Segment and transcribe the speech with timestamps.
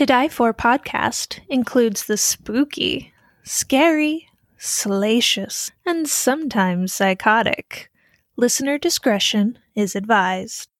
[0.00, 3.12] To Die For podcast includes the spooky,
[3.44, 7.90] scary, salacious, and sometimes psychotic.
[8.34, 10.70] Listener discretion is advised.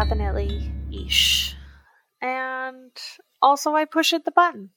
[0.00, 1.56] Definitely ish.
[2.20, 2.92] And
[3.40, 4.70] also, I push pushed the button.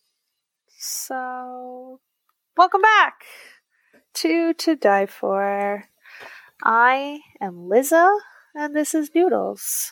[0.78, 2.00] So,
[2.56, 3.26] welcome back
[4.16, 5.84] to To Die For.
[6.64, 8.10] I am Liza,
[8.56, 9.92] and this is Noodles.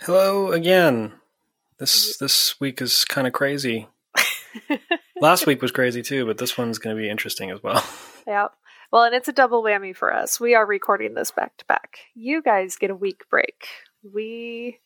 [0.00, 1.12] Hello again.
[1.78, 3.86] This this week is kind of crazy.
[5.20, 7.84] Last week was crazy too, but this one's going to be interesting as well.
[8.26, 8.52] Yep.
[8.92, 10.38] Well, and it's a double whammy for us.
[10.38, 12.00] We are recording this back to back.
[12.14, 13.64] You guys get a week break.
[14.12, 14.78] We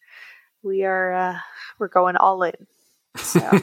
[0.63, 1.39] we are uh,
[1.79, 2.67] we're going all in.
[3.17, 3.41] So.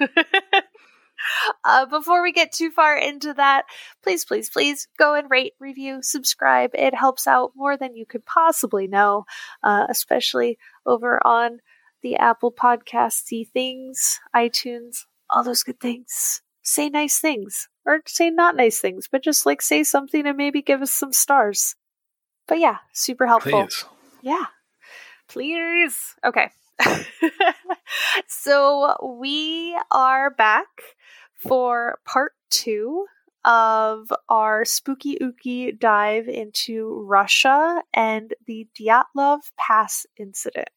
[1.64, 3.64] uh, before we get too far into that,
[4.02, 6.70] please, please, please go and rate, review, subscribe.
[6.74, 9.24] It helps out more than you could possibly know,
[9.62, 11.60] uh, especially over on
[12.02, 16.42] the Apple Podcasty things, iTunes, all those good things.
[16.62, 20.62] Say nice things, or say not nice things, but just like say something and maybe
[20.62, 21.74] give us some stars.
[22.46, 23.66] But yeah, super helpful.
[23.66, 23.84] Please.
[24.22, 24.46] Yeah.
[25.30, 26.16] Please.
[26.24, 26.50] Okay.
[28.26, 30.66] so we are back
[31.36, 33.06] for part two
[33.44, 40.68] of our spooky ooky dive into Russia and the Dyatlov Pass incident.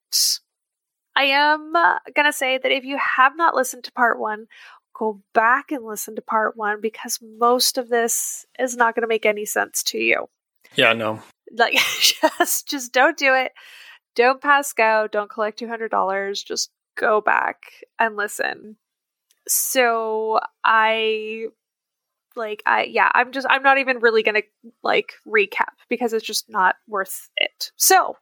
[1.16, 1.74] I am
[2.16, 4.46] going to say that if you have not listened to part one,
[4.94, 9.08] go back and listen to part one because most of this is not going to
[9.08, 10.28] make any sense to you
[10.76, 11.22] Yeah, no.
[11.56, 13.52] like just just don't do it
[14.16, 17.64] don't pass go don't collect $200 just go back
[18.00, 18.78] and listen.
[19.48, 21.48] So i
[22.36, 24.42] like i yeah i'm just i'm not even really gonna
[24.82, 27.72] like recap because it's just not worth it.
[27.76, 28.18] So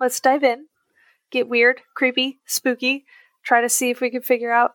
[0.00, 0.66] let's dive in.
[1.30, 3.04] Get weird creepy spooky
[3.42, 4.74] try to see if we can figure out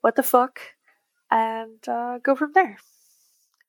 [0.00, 0.60] what the fuck
[1.30, 2.78] and uh, go from there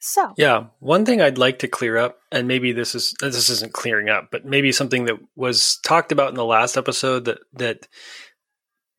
[0.02, 3.74] so Yeah, one thing I'd like to clear up, and maybe this is this isn't
[3.74, 7.88] clearing up, but maybe something that was talked about in the last episode that that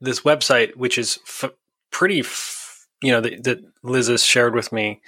[0.01, 1.51] this website, which is f-
[1.91, 5.01] pretty, f- you know, that, that Liz has shared with me.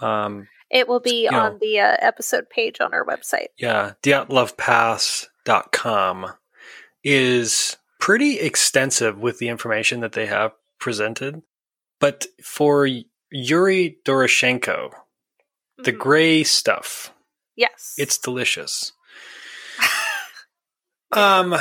[0.00, 1.40] Um, It will be You know.
[1.40, 3.48] on the uh, episode page on our website.
[3.58, 6.26] yeah, dyatlovpass.com
[7.02, 11.42] is pretty extensive with the information that they have presented.
[12.00, 12.88] But for
[13.30, 14.92] Yuri Doroshenko,
[15.78, 15.98] the Mhm.
[15.98, 17.12] gray stuff,
[17.56, 18.92] yes, it's delicious.
[21.12, 21.54] um,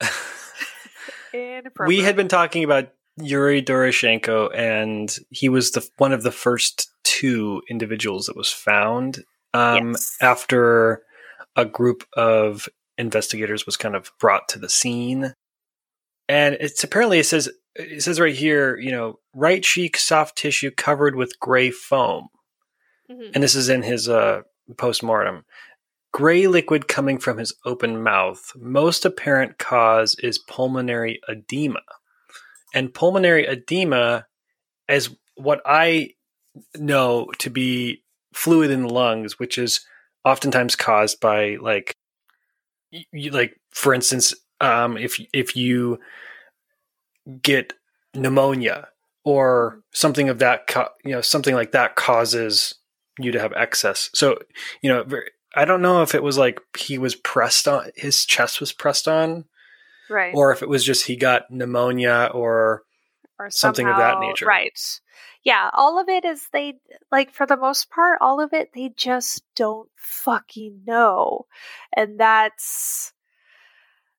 [1.86, 6.90] we had been talking about Yuri Doroshenko, and he was the one of the first
[7.04, 9.24] two individuals that was found
[9.54, 10.16] um, Yes.
[10.20, 11.02] after
[11.54, 12.68] a group of
[12.98, 15.32] investigators was kind of brought to the scene.
[16.28, 20.70] And it's apparently it says it says right here, you know, right cheek soft tissue
[20.70, 22.28] covered with gray foam.
[23.10, 23.30] Mhm.
[23.34, 24.42] and this is in his uh,
[24.76, 25.44] post-mortem.
[26.12, 28.52] Gray liquid coming from his open mouth.
[28.56, 31.80] Most apparent cause is pulmonary edema.
[32.74, 34.26] And pulmonary edema
[34.88, 36.10] is what i
[36.78, 38.02] know to be
[38.34, 39.80] fluid in the lungs which is
[40.24, 41.94] oftentimes caused by like
[43.12, 45.98] you, like for instance um, if if you
[47.42, 47.72] get
[48.14, 48.88] pneumonia
[49.24, 52.74] or something of that co- you know something like that causes
[53.18, 54.38] you to have excess so
[54.82, 55.04] you know
[55.54, 59.08] i don't know if it was like he was pressed on his chest was pressed
[59.08, 59.44] on
[60.10, 62.82] right or if it was just he got pneumonia or
[63.38, 64.46] or something of that nature.
[64.46, 64.78] right?
[65.42, 66.74] Yeah, all of it is they
[67.12, 71.46] like for the most part, all of it they just don't fucking know,
[71.94, 73.12] and that's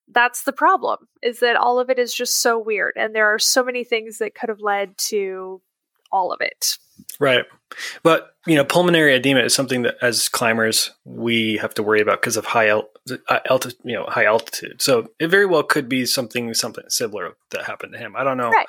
[0.09, 1.07] that's the problem.
[1.21, 4.19] Is that all of it is just so weird, and there are so many things
[4.19, 5.61] that could have led to
[6.11, 6.77] all of it.
[7.19, 7.45] Right.
[8.03, 12.21] But you know pulmonary edema is something that as climbers we have to worry about
[12.21, 12.89] because of high al-
[13.29, 14.81] uh, alti- you know high altitude.
[14.81, 18.15] So it very well could be something something similar that happened to him.
[18.15, 18.49] I don't know.
[18.51, 18.67] Right.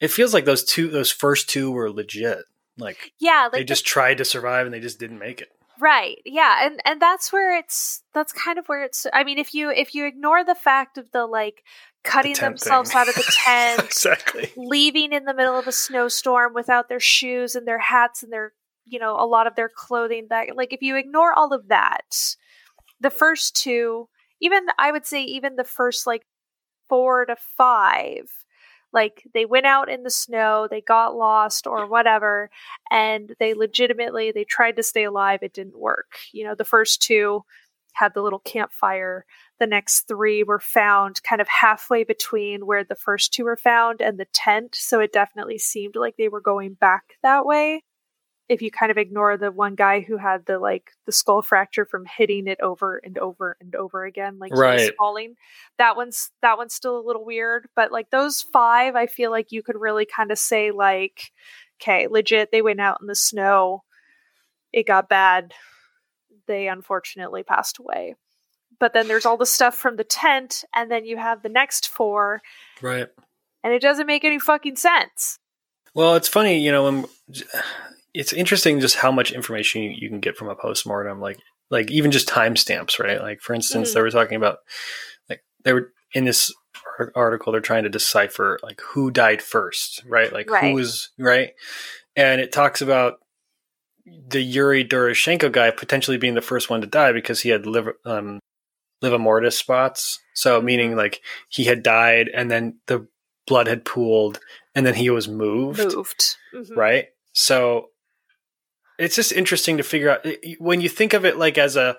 [0.00, 2.44] it feels like those two those first two were legit.
[2.78, 5.48] Like Yeah, like they the just tried to survive and they just didn't make it.
[5.80, 6.18] Right.
[6.24, 9.70] Yeah, and and that's where it's that's kind of where it's I mean if you
[9.70, 11.64] if you ignore the fact of the like
[12.04, 13.00] cutting tent themselves thing.
[13.00, 17.54] out of the tent, exactly leaving in the middle of a snowstorm without their shoes
[17.54, 18.52] and their hats and their
[18.84, 22.36] you know a lot of their clothing that like if you ignore all of that
[23.02, 24.08] the first two,
[24.40, 26.22] even I would say even the first like
[26.88, 28.30] four to five,
[28.92, 32.48] like they went out in the snow, they got lost or whatever,
[32.90, 35.40] and they legitimately they tried to stay alive.
[35.42, 36.12] It didn't work.
[36.32, 37.44] You know, the first two
[37.94, 39.26] had the little campfire.
[39.62, 44.00] The next three were found kind of halfway between where the first two were found
[44.00, 44.74] and the tent.
[44.74, 47.84] So it definitely seemed like they were going back that way.
[48.48, 51.84] If you kind of ignore the one guy who had the like the skull fracture
[51.84, 54.80] from hitting it over and over and over again like right.
[54.80, 55.36] he was falling
[55.78, 57.68] that one's that one's still a little weird.
[57.76, 61.30] But like those five i feel like you could really kind of say like
[61.80, 63.84] okay legit they went out in the snow.
[64.72, 65.54] It got bad.
[66.48, 68.16] They unfortunately passed away
[68.82, 71.86] but then there's all the stuff from the tent and then you have the next
[71.86, 72.42] four.
[72.80, 73.06] Right.
[73.62, 75.38] And it doesn't make any fucking sense.
[75.94, 77.04] Well it's funny you know when
[78.12, 81.38] it's interesting just how much information you, you can get from a postmortem like
[81.70, 83.20] like even just timestamps right?
[83.20, 83.94] Like for instance mm-hmm.
[83.94, 84.58] they were talking about
[85.28, 86.52] like they were in this
[87.14, 90.32] article they're trying to decipher like who died first right?
[90.32, 90.64] Like right.
[90.64, 91.52] who was right?
[92.16, 93.20] And it talks about
[94.04, 97.96] the Yuri Doroshenko guy potentially being the first one to die because he had liver
[98.04, 98.40] um
[99.02, 103.06] livor mortis spots so meaning like he had died and then the
[103.46, 104.38] blood had pooled
[104.74, 106.78] and then he was moved moved mm-hmm.
[106.78, 107.88] right so
[108.98, 110.26] it's just interesting to figure out
[110.58, 111.96] when you think of it like as a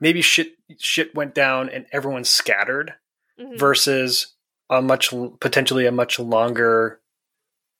[0.00, 2.94] maybe shit shit went down and everyone scattered
[3.38, 3.56] mm-hmm.
[3.56, 4.34] versus
[4.70, 7.00] a much potentially a much longer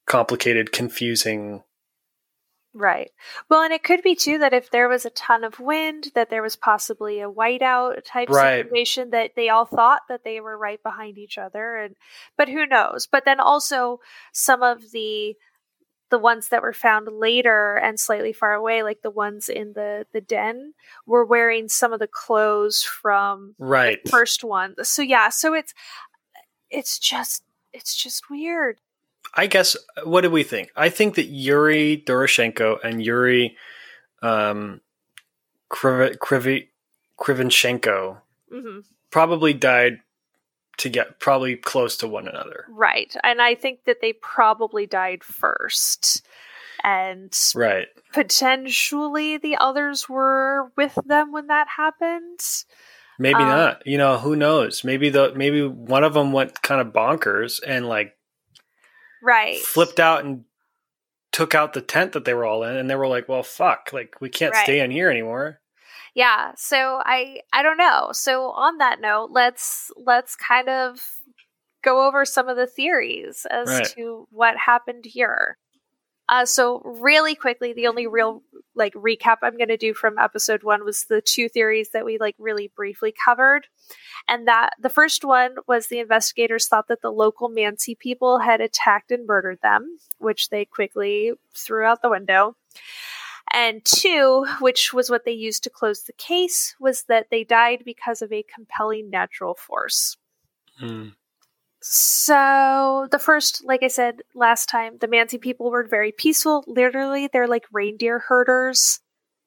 [0.06, 1.62] complicated confusing
[2.75, 3.11] Right.
[3.49, 6.31] Well, and it could be too that if there was a ton of wind, that
[6.31, 8.62] there was possibly a whiteout type right.
[8.62, 11.97] situation that they all thought that they were right behind each other, and
[12.37, 13.09] but who knows?
[13.11, 14.00] But then also
[14.32, 15.35] some of the
[16.11, 20.06] the ones that were found later and slightly far away, like the ones in the
[20.12, 20.75] the den,
[21.06, 24.75] were wearing some of the clothes from right the first one.
[24.82, 25.73] So yeah, so it's
[26.70, 27.43] it's just
[27.73, 28.79] it's just weird.
[29.35, 30.71] I guess what do we think?
[30.77, 33.57] I think that Yuri Doroshenko and Yuri
[34.23, 34.81] um,
[35.71, 36.67] Kriv- Kriv-
[37.19, 38.79] mm-hmm.
[39.11, 40.01] probably died
[40.79, 42.65] to get probably close to one another.
[42.69, 43.15] Right.
[43.23, 46.25] And I think that they probably died first.
[46.85, 47.89] And right.
[48.13, 52.41] potentially the others were with them when that happened.
[53.19, 53.87] Maybe um, not.
[53.87, 54.85] You know, who knows?
[54.85, 58.15] Maybe the maybe one of them went kind of bonkers and like
[59.23, 59.59] right.
[59.59, 60.44] flipped out and
[61.32, 63.91] took out the tent that they were all in and they were like, "Well, fuck,
[63.93, 64.65] like we can't right.
[64.65, 65.61] stay in here anymore."
[66.15, 70.99] yeah so i i don't know so on that note let's let's kind of
[71.85, 73.87] go over some of the theories as right.
[73.94, 75.56] to what happened here
[76.29, 78.43] uh, so really quickly the only real
[78.75, 82.19] like recap i'm going to do from episode one was the two theories that we
[82.19, 83.67] like really briefly covered
[84.29, 88.61] and that the first one was the investigators thought that the local mansi people had
[88.61, 92.55] attacked and murdered them which they quickly threw out the window
[93.53, 97.83] and two, which was what they used to close the case, was that they died
[97.85, 100.17] because of a compelling natural force.
[100.83, 101.15] Mm.
[101.81, 106.65] So, the first, like I said last time, the Mansi people were very peaceful.
[106.67, 109.01] Literally, they're like reindeer herders.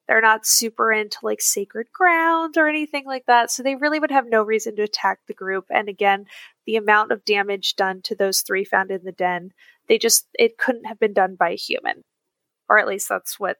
[0.08, 3.50] They're not super into like sacred ground or anything like that.
[3.50, 5.66] So, they really would have no reason to attack the group.
[5.70, 6.24] And again,
[6.66, 9.52] the amount of damage done to those three found in the den,
[9.88, 12.02] they just, it couldn't have been done by a human.
[12.68, 13.58] Or at least that's what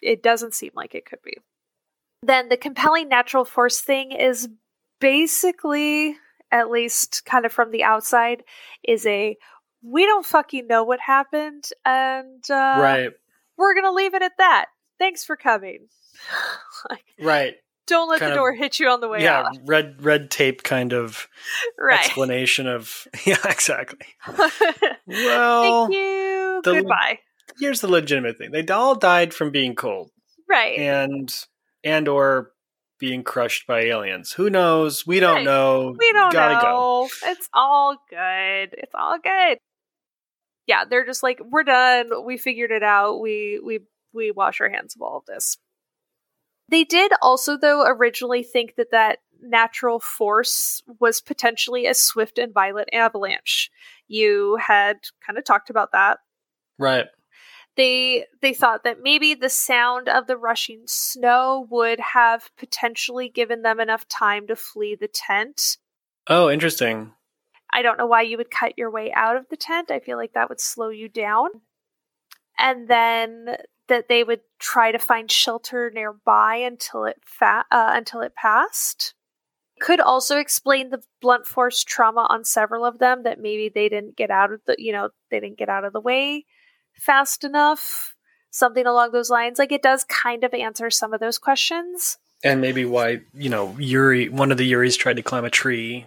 [0.00, 1.36] it doesn't seem like it could be.
[2.22, 4.48] Then the compelling natural force thing is
[5.00, 6.16] basically,
[6.52, 8.44] at least kind of from the outside,
[8.86, 9.36] is a
[9.82, 13.10] we don't fucking know what happened, and uh, right,
[13.56, 14.66] we're gonna leave it at that.
[14.98, 15.88] Thanks for coming.
[16.90, 17.54] like, right.
[17.88, 19.56] Don't let kind the door of, hit you on the way yeah, out.
[19.66, 21.26] red red tape kind of
[21.76, 21.98] right.
[21.98, 24.06] explanation of yeah, exactly.
[25.04, 26.60] well, thank you.
[26.62, 27.18] The, Goodbye
[27.58, 30.10] here's the legitimate thing: they all died from being cold,
[30.48, 30.78] right?
[30.78, 31.34] And
[31.84, 32.50] and or
[33.02, 34.30] being crushed by aliens.
[34.30, 35.04] Who knows?
[35.04, 35.44] We don't right.
[35.44, 35.92] know.
[35.98, 36.60] We don't Gotta know.
[36.60, 37.08] Go.
[37.24, 38.74] It's all good.
[38.78, 39.58] It's all good.
[40.68, 42.24] Yeah, they're just like, we're done.
[42.24, 43.20] We figured it out.
[43.20, 43.80] We we
[44.14, 45.58] we wash our hands of all of this.
[46.68, 52.54] They did also, though, originally think that that natural force was potentially a swift and
[52.54, 53.68] violent avalanche.
[54.06, 56.18] You had kind of talked about that.
[56.78, 57.06] Right
[57.76, 63.62] they they thought that maybe the sound of the rushing snow would have potentially given
[63.62, 65.78] them enough time to flee the tent.
[66.28, 67.12] Oh, interesting.
[67.72, 69.90] I don't know why you would cut your way out of the tent.
[69.90, 71.48] I feel like that would slow you down.
[72.58, 73.56] And then
[73.88, 79.14] that they would try to find shelter nearby until it fa- uh, until it passed.
[79.80, 84.16] Could also explain the blunt force trauma on several of them that maybe they didn't
[84.16, 86.44] get out of the you know they didn't get out of the way
[86.94, 88.14] fast enough.
[88.50, 89.58] Something along those lines.
[89.58, 92.18] Like it does kind of answer some of those questions.
[92.44, 96.06] And maybe why, you know, Yuri, one of the Yuris tried to climb a tree.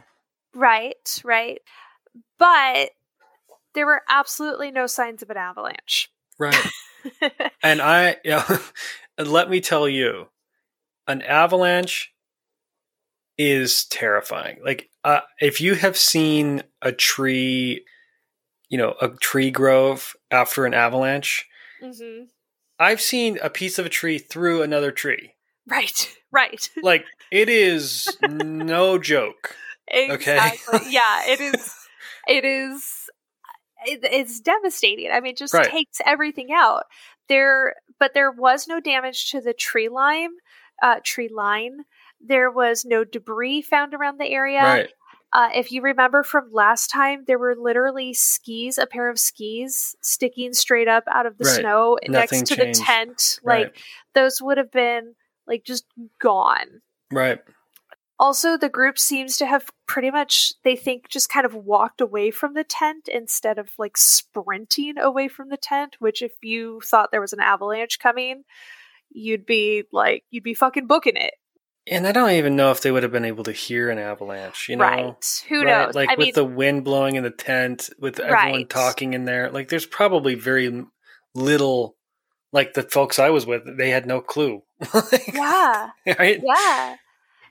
[0.53, 1.59] Right, right.
[2.37, 2.91] But
[3.73, 6.09] there were absolutely no signs of an avalanche.
[6.37, 6.55] Right.
[7.63, 8.59] and I, you know,
[9.17, 10.27] let me tell you,
[11.07, 12.13] an avalanche
[13.37, 14.59] is terrifying.
[14.63, 17.85] Like, uh, if you have seen a tree,
[18.75, 21.47] you know, a tree grove after an avalanche,
[21.81, 22.25] mm-hmm.
[22.77, 25.31] I've seen a piece of a tree through another tree.
[25.65, 26.69] Right, right.
[26.83, 29.55] Like, it is no joke.
[29.87, 30.77] Exactly.
[30.79, 30.89] Okay.
[30.89, 31.73] yeah, it is.
[32.27, 33.09] It is.
[33.85, 35.09] It, it's devastating.
[35.09, 35.71] I mean, it just Right.
[35.71, 36.83] takes everything out.
[37.29, 40.31] There, but there was no damage to the tree line.
[40.83, 41.85] Uh, tree line.
[42.19, 44.61] There was no debris found around the area.
[44.61, 44.89] Right.
[45.35, 49.93] Uh, if you remember from last time, there were literally skis, a pair of skis
[50.01, 51.59] sticking straight up out of the Right.
[51.59, 52.79] snow Nothing next to changed.
[52.79, 53.39] the tent.
[53.43, 53.65] Right.
[53.65, 53.77] Like
[54.13, 55.15] those would have been
[55.45, 55.85] like just
[56.21, 56.81] gone.
[57.11, 57.39] Right.
[58.17, 62.31] Also, the group seems to have pretty much, they think, just kind of walked away
[62.31, 67.11] from the tent instead of like sprinting away from the tent, which, if you thought
[67.11, 68.43] there was an avalanche coming,
[69.11, 71.33] you'd be like, you'd be fucking booking it.
[71.87, 74.69] And I don't even know if they would have been able to hear an avalanche,
[74.69, 74.85] you know?
[74.85, 75.41] right.
[75.49, 75.85] Who Right?
[75.85, 75.95] knows?
[75.95, 78.69] Like I with mean, the wind blowing in the tent, with everyone Right.
[78.69, 80.83] talking in there, like there's probably very
[81.35, 81.95] little.
[82.51, 84.63] Like the folks I was with, they had no clue.
[84.93, 85.89] Like, yeah.
[86.17, 86.41] right?
[86.43, 86.95] Yeah.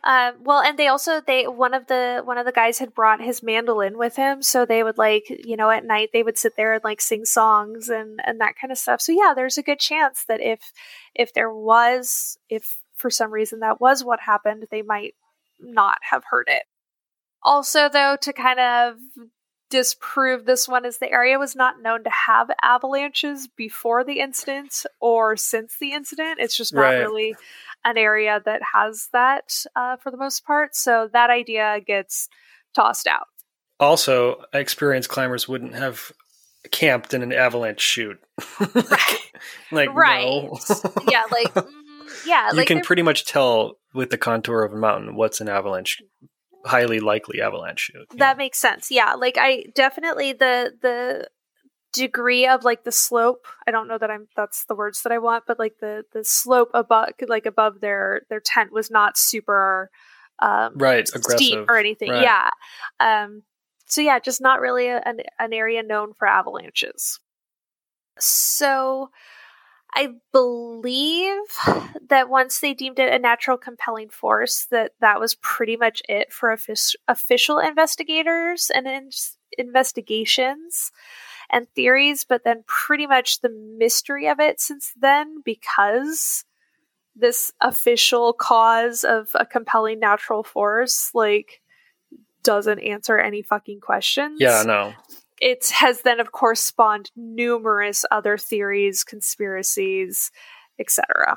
[0.03, 3.23] Um, well, and they also they one of the one of the guys had brought
[3.23, 6.57] his mandolin with him, so they would like you know at night they would sit
[6.57, 9.01] there and like sing songs and and that kind of stuff.
[9.01, 10.61] So yeah, there's a good chance that if
[11.15, 15.15] if there was if for some reason that was what happened, they might
[15.61, 16.65] not have heard it.
[17.43, 18.97] Also, though, to kind of
[19.71, 24.87] disprove this one is the area was not known to have avalanches before the incident
[25.01, 26.39] or since the incident.
[26.39, 26.99] It's just not Right.
[26.99, 27.37] really
[27.85, 30.77] an area that has that uh, for the most part.
[30.77, 32.29] So that idea gets
[32.75, 33.27] tossed out.
[33.81, 36.13] Also, experienced climbers wouldn't have
[36.71, 38.21] camped in an avalanche chute.
[38.75, 39.33] like,
[39.73, 40.25] like, Right.
[40.53, 40.59] no.
[41.09, 41.53] Yeah, like
[42.27, 45.49] yeah, you like can pretty much tell with the contour of a mountain what's an
[45.49, 46.03] avalanche,
[46.65, 48.39] highly likely avalanche that know?
[48.39, 48.91] makes sense.
[48.91, 51.29] Yeah, like I definitely the the
[51.95, 53.47] degree of like the slope.
[53.67, 56.25] I don't know that I'm that's the words that I want, but like the the
[56.25, 59.91] slope above like above their their tent was not super
[60.41, 62.11] um right, steep or anything.
[62.11, 62.23] Right.
[62.23, 62.51] Yeah.
[63.01, 63.43] Um
[63.87, 67.21] so yeah, just not really a, an an area known for avalanches.
[68.19, 69.11] So
[69.95, 71.37] I believe
[72.09, 76.33] that once they deemed it a natural compelling force, that that was pretty much it
[76.33, 79.11] for offic- official investigators and in-
[79.57, 80.91] investigations
[81.51, 82.25] and theories.
[82.29, 86.45] But then, pretty much the mystery of it since then, because
[87.15, 91.61] this official cause of a compelling natural force, like,
[92.43, 94.93] doesn't answer any fucking questions Yeah, no.
[95.41, 100.31] It has then of course spawned numerous other theories conspiracies
[100.79, 101.37] etc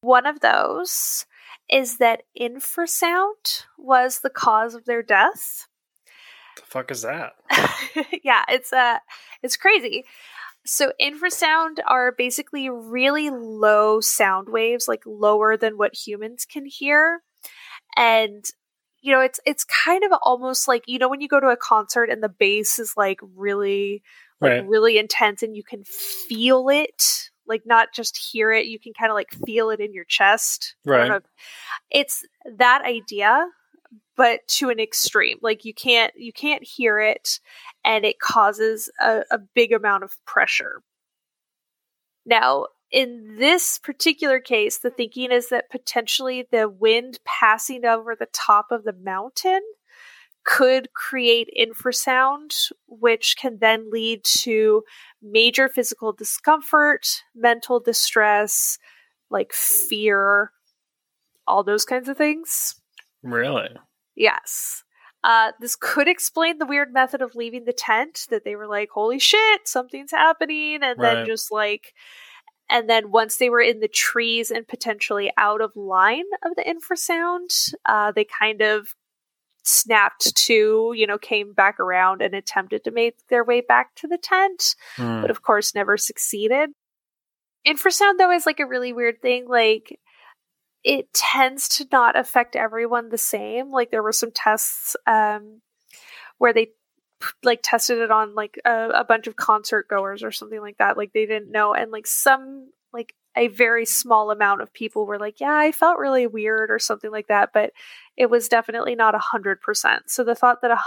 [0.00, 1.26] one of those
[1.70, 5.66] is that infrasound was the cause of their death.
[6.56, 7.32] The fuck is that?
[8.22, 8.98] yeah it's uh
[9.42, 10.04] it's crazy.
[10.66, 17.22] So infrasound are basically really low sound waves like lower than what humans can hear.
[17.96, 18.44] And
[19.00, 21.56] you know it's it's kind of almost like you know when you go to a
[21.56, 24.02] concert and the bass is like really
[24.40, 24.68] like Right.
[24.68, 29.10] really intense and you can feel it like not just hear it you can kind
[29.10, 31.20] of like feel it in your chest Right.
[31.90, 32.24] it's
[32.56, 33.46] that idea
[34.16, 37.40] but to an extreme like you can't you can't hear it
[37.84, 40.82] and it causes a, a big amount of pressure
[42.26, 48.28] now in this particular case the thinking is that potentially the wind passing over the
[48.32, 49.60] top of the mountain
[50.44, 54.82] could create infrasound which can then lead to
[55.22, 58.78] major physical discomfort mental distress
[59.30, 60.52] like fear
[61.46, 62.76] all those kinds of things
[63.22, 63.68] Really?
[64.14, 64.84] Yes.
[65.24, 68.90] Uh, this could explain the weird method of leaving the tent that they were like,
[68.90, 70.80] holy shit, something's happening.
[70.82, 71.92] And then just like,
[72.70, 76.62] and then once they were in the trees and potentially out of line of the
[76.64, 78.94] infrasound, uh, they kind of
[79.64, 84.06] snapped to, you know, came back around and attempted to make their way back to
[84.08, 85.20] the tent, Hmm.
[85.20, 86.70] but of course never succeeded.
[87.66, 89.46] infrasound though is like a really weird thing.
[89.48, 89.98] Like
[90.84, 93.70] it tends to not affect everyone the same.
[93.70, 95.60] Like there were some tests um,
[96.38, 96.68] where they
[97.42, 100.96] like tested it on like a, a bunch of concert goers or something like that.
[100.96, 105.18] Like they didn't know, and like some like a very small amount of people were
[105.18, 107.50] like, "Yeah, I felt really weird" or something like that.
[107.52, 107.72] But
[108.16, 110.10] it was definitely not a hundred percent.
[110.10, 110.78] So the thought that uh,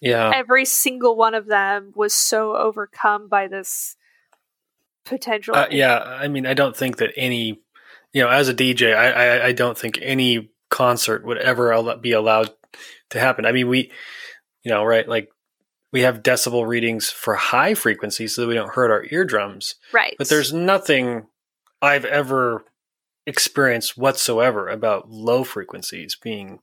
[0.00, 0.32] Yeah.
[0.34, 3.96] every single one of them was so overcome by this
[5.04, 5.54] potential.
[5.54, 7.60] Uh, yeah, I mean, I don't think that any,
[8.12, 12.12] you know, as a DJ, I, I, I don't think any concert would ever be
[12.12, 12.50] allowed
[13.10, 13.46] to happen.
[13.46, 13.90] I mean, we,
[14.62, 15.30] you know, right, like
[15.96, 20.14] we have decibel readings for high frequencies so that we don't hurt our eardrums, right.
[20.18, 21.26] but there's nothing
[21.80, 22.66] I've ever
[23.26, 26.58] experienced whatsoever about low frequencies being,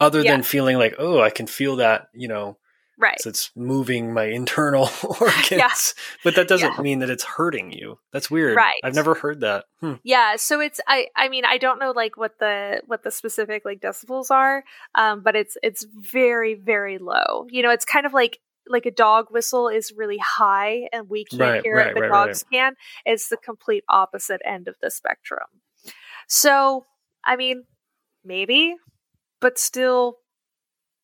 [0.00, 0.32] other Yeah.
[0.32, 2.58] than feeling like, oh, I can feel that, you know,
[2.98, 3.20] right.
[3.20, 5.94] so it's moving my internal organs.
[6.24, 6.82] But that doesn't Yeah.
[6.82, 8.00] mean that it's hurting you.
[8.12, 8.56] That's weird.
[8.56, 8.80] Right.
[8.82, 9.66] I've never heard that.
[9.80, 9.94] Hmm.
[10.02, 13.64] Yeah, so it's I I mean I don't know like what the what the specific
[13.64, 14.64] like decibels are,
[14.96, 17.46] um, but it's it's very very low.
[17.50, 21.24] You know, it's kind of like like a dog whistle is really high and we
[21.24, 22.26] can't Right, hear right, it, right, right.
[22.26, 22.74] dogs can.
[23.04, 25.46] It's the complete opposite end of the spectrum.
[26.28, 26.84] So
[27.24, 27.64] I mean,
[28.24, 28.76] maybe,
[29.40, 30.18] but still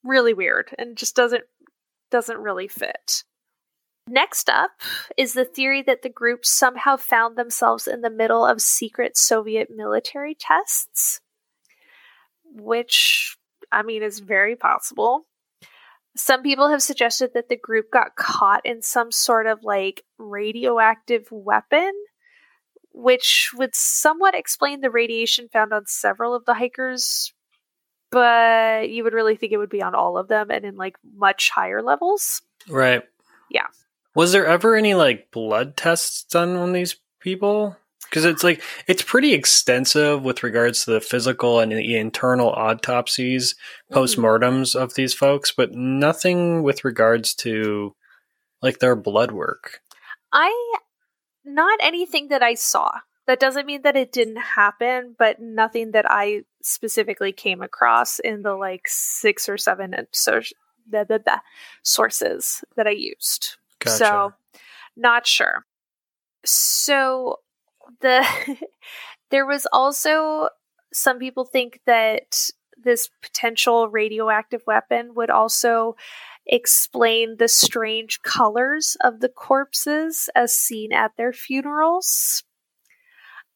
[0.02, 1.44] really weird and just doesn't
[2.10, 3.24] doesn't really fit.
[4.06, 4.70] Next up
[5.16, 9.68] is the theory that the group somehow found themselves in the middle of secret Soviet
[9.74, 11.20] military tests,
[12.44, 13.38] which,
[13.72, 15.22] I mean, is very possible.
[16.16, 21.26] Some people have suggested that the group got caught in some sort of like radioactive
[21.30, 21.92] weapon,
[22.92, 27.32] which would somewhat explain the radiation found on several of the hikers,
[28.12, 30.96] but you would really think it would be on all of them and in like
[31.16, 32.42] much higher levels.
[32.68, 33.02] Right.
[33.50, 33.66] Yeah.
[34.14, 37.76] Was there ever any like blood tests done on these people?
[38.14, 43.54] Because it's like it's pretty extensive with regards to the physical and the internal autopsies,
[43.54, 43.98] mm-hmm.
[43.98, 47.96] postmortems of these folks, but nothing with regards to
[48.62, 49.80] like their blood work.
[50.32, 50.76] I
[51.44, 52.88] not anything that I saw.
[53.26, 58.42] That doesn't mean that it didn't happen, but nothing that I specifically came across in
[58.42, 59.92] the like six or seven
[61.82, 63.56] sources that I used.
[63.80, 63.96] Gotcha.
[63.96, 64.34] So
[64.96, 65.64] not sure.
[66.44, 67.40] So
[68.00, 68.24] the
[69.30, 70.48] there was also
[70.92, 72.50] some people think that
[72.82, 75.96] this potential radioactive weapon would also
[76.46, 82.44] explain the strange colors of the corpses as seen at their funerals.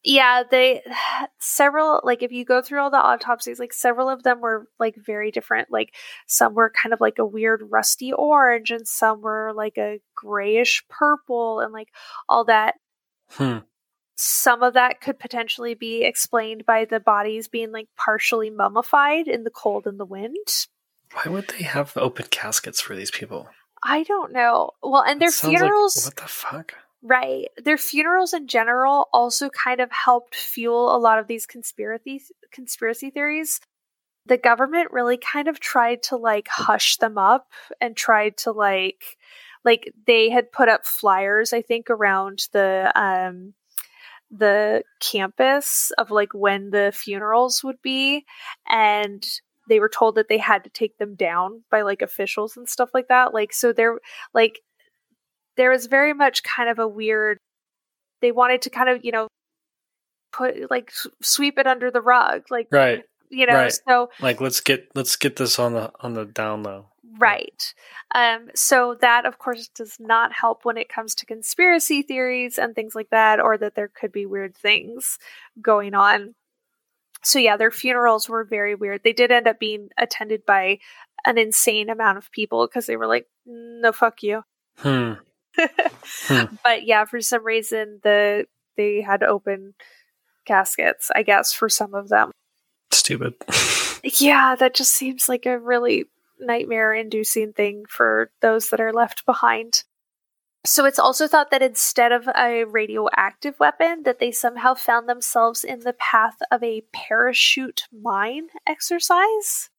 [0.05, 0.83] Yeah, they
[1.39, 4.95] several like if you go through all the autopsies, like several of them were like
[4.97, 5.69] very different.
[5.71, 5.95] Like
[6.27, 10.85] some were kind of like a weird rusty orange, and some were like a grayish
[10.89, 11.89] purple, and like
[12.29, 12.77] all that.
[13.31, 13.59] Hmm.
[14.21, 19.45] Some of that could potentially be explained by the bodies being like partially mummified in
[19.45, 20.35] the cold and the wind.
[21.13, 23.49] Why would they have open caskets for these people?
[23.81, 24.73] I don't know.
[24.83, 26.75] Well, and their sounds like- funerals, what the fuck?
[27.01, 27.47] right?
[27.63, 32.21] Their funerals in general also kind of helped fuel a lot of these conspiracy
[32.53, 33.61] conspiracy theories.
[34.27, 37.47] The government really kind of tried to like hush them up
[37.81, 39.05] and tried to like
[39.65, 43.55] like they had put up flyers I think around the um
[44.31, 48.25] the campus of like when the funerals would be
[48.69, 49.25] and
[49.69, 52.91] they were told that they had to take them down by like officials and stuff
[52.93, 53.99] like that like so there
[54.35, 54.61] like
[55.57, 57.39] there was very much kind of a weird
[58.21, 59.29] they wanted to kind of you know
[60.33, 63.03] put like sweep it under the rug like Right.
[63.31, 63.81] You know right.
[63.87, 66.87] so Like let's get let's get this on the on the down low.
[67.19, 67.75] Right.
[68.15, 72.75] Um, so that, of course, does not help when it comes to conspiracy theories and
[72.75, 75.19] things like that, or that there could be weird things
[75.61, 76.35] going on.
[77.23, 79.03] So, yeah, their funerals were very weird.
[79.03, 80.79] They did end up being attended by
[81.27, 84.43] an insane amount of people because they were like, no, fuck you.
[84.79, 85.15] Hmm.
[86.29, 86.55] Hmm.
[86.63, 89.75] But yeah, for some reason, the they had open
[90.47, 92.31] caskets, I guess, for some of them.
[92.91, 93.35] Stupid.
[94.05, 96.05] Yeah, that just seems like a really
[96.39, 99.83] nightmare inducing thing for those that are left behind.
[100.65, 105.65] So it's also thought that instead of a radioactive weapon that they somehow found themselves
[105.65, 109.71] in the path of a parachute mine exercise.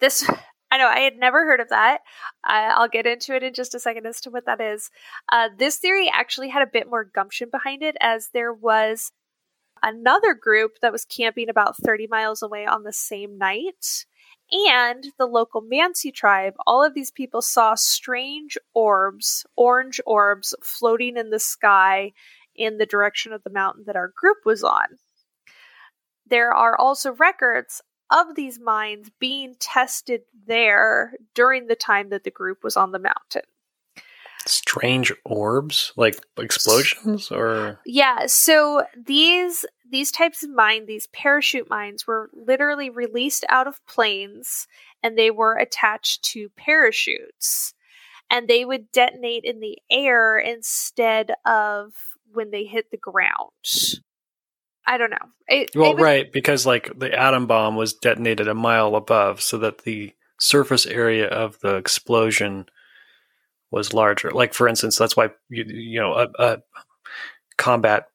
[0.00, 0.28] This
[0.70, 2.02] I know I had never heard of that.
[2.44, 4.90] I, I'll get into it in just a second as to what that is.
[5.32, 9.10] Uh, this theory actually had a bit more gumption behind it, as there was
[9.82, 14.06] another group that was camping about 30 miles away on the same night.
[14.52, 21.16] And the local Mansi tribe, all of these people saw strange orbs, orange orbs, floating
[21.16, 22.12] in the sky
[22.56, 24.98] in the direction of the mountain that our group was on.
[26.26, 32.30] There are also records of these mines being tested there during the time that the
[32.30, 33.42] group was on the mountain.
[34.46, 38.26] Strange orbs, like explosions, or yeah.
[38.26, 44.66] So these these types of mines, these parachute mines, were literally released out of planes,
[45.02, 47.74] and they were attached to parachutes,
[48.30, 51.92] and they would detonate in the air instead of
[52.32, 53.50] when they hit the ground.
[54.86, 55.16] I don't know.
[55.48, 59.42] It, well, it was, right, because like the atom bomb was detonated a mile above,
[59.42, 62.66] so that the surface area of the explosion
[63.70, 64.30] was larger.
[64.30, 66.58] Like for instance, that's why you you know a, a
[67.56, 68.06] combat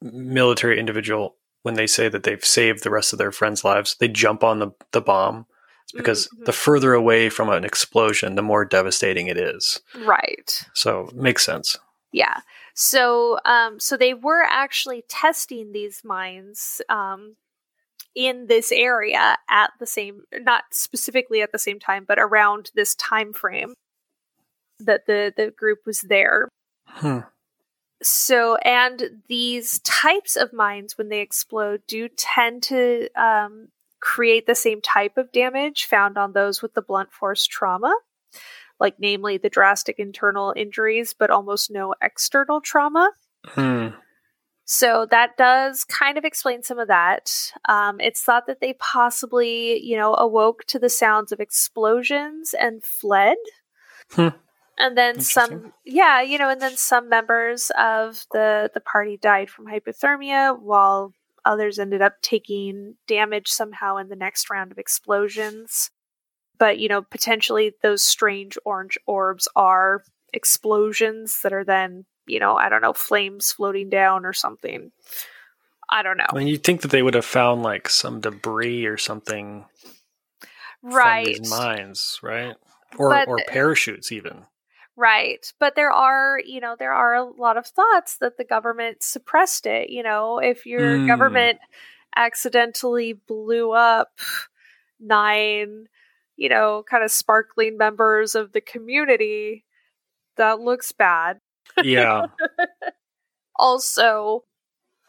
[0.00, 4.08] military individual when they say that they've saved the rest of their friends' lives, they
[4.08, 5.46] jump on the the bomb.
[5.84, 6.44] It's because Mhm.
[6.46, 9.80] the further away from an explosion, the more devastating it is.
[10.04, 10.64] right.
[10.74, 11.78] So makes sense.
[12.12, 12.40] Yeah.
[12.74, 17.36] So um so they were actually testing these mines um
[18.14, 22.94] in this area at the same not specifically at the same time but around this
[22.96, 23.72] time frame
[24.86, 26.48] that the the group was there.
[26.86, 27.20] Hmm.
[28.02, 33.68] So and these types of mines when they explode do tend to um
[34.00, 37.94] create the same type of damage found on those with the blunt force trauma
[38.80, 43.12] like namely the drastic internal injuries but almost no external trauma.
[43.44, 43.88] Hmm.
[44.64, 47.52] So that does kind of explain some of that.
[47.68, 52.82] Um, it's thought that they possibly, you know, awoke to the sounds of explosions and
[52.82, 53.36] fled.
[54.10, 54.28] Hmm.
[54.78, 59.50] And then some, yeah, you know, and then some members of the the party died
[59.50, 61.12] from hypothermia, while
[61.44, 65.90] others ended up taking damage somehow in the next round of explosions.
[66.58, 72.54] But you know, potentially those strange orange orbs are explosions that are then you know,
[72.56, 74.92] I don't know, flames floating down or something.
[75.90, 76.26] I don't know.
[76.30, 79.66] I mean, you'd think that they would have found like some debris or something
[80.82, 81.38] Right.
[81.48, 82.56] mines, right?
[82.96, 84.46] Or But- or parachutes even.
[85.02, 85.52] Right.
[85.58, 89.66] But there are, you know, there are a lot of thoughts that the government suppressed
[89.66, 89.90] it.
[89.90, 91.06] You know, if your Hmm.
[91.08, 91.58] government
[92.14, 94.20] accidentally blew up
[95.00, 95.88] nine,
[96.36, 99.64] you know, kind of sparkling members of the community,
[100.36, 101.40] that looks bad.
[101.82, 102.26] Yeah.
[103.56, 104.44] also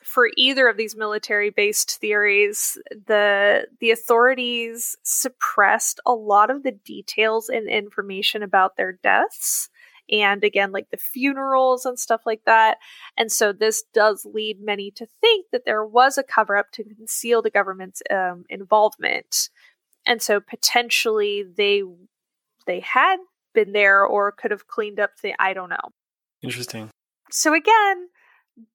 [0.01, 2.77] for either of these military based theories
[3.07, 9.69] the the authorities suppressed a lot of the details and information about their deaths
[10.09, 12.77] and again like the funerals and stuff like that
[13.17, 16.83] and so this does lead many to think that there was a cover up to
[16.83, 19.49] conceal the government's um, involvement
[20.05, 21.83] and so potentially they
[22.67, 23.17] they had
[23.53, 25.93] been there or could have cleaned up the i don't know
[26.43, 26.89] Interesting.
[27.31, 28.09] so again,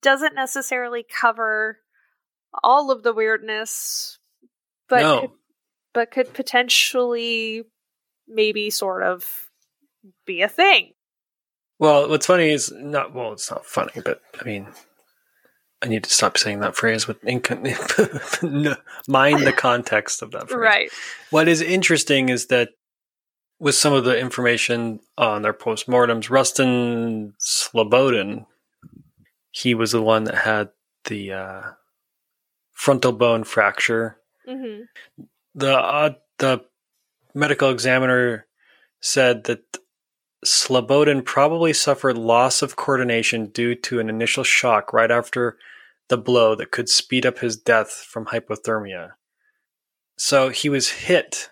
[0.02, 1.78] doesn't necessarily cover
[2.64, 4.18] all of the weirdness,
[4.88, 5.20] but no.
[5.20, 5.30] could,
[5.92, 7.64] but could potentially
[8.26, 9.50] maybe sort of
[10.26, 10.92] be a thing.
[11.78, 14.68] Well, what's funny is not well, it's not funny, but I mean
[15.82, 17.48] I need to stop saying that phrase with inc-
[19.08, 20.60] mind the context of that phrase.
[20.60, 20.90] Right.
[21.30, 22.70] What is interesting is that
[23.60, 28.46] with some of the information on their postmortems, Rustem Slobodin,
[29.50, 30.70] he was the one that had
[31.04, 31.62] the uh,
[32.72, 34.18] frontal bone fracture.
[34.46, 34.82] hmm
[35.54, 36.64] The uh, the
[37.34, 38.46] medical examiner
[39.00, 39.62] said that
[40.44, 45.58] Slobodin probably suffered loss of coordination due to an initial shock right after
[46.08, 49.10] the blow that could speed up his death from hypothermia.
[50.16, 51.50] So he was hit.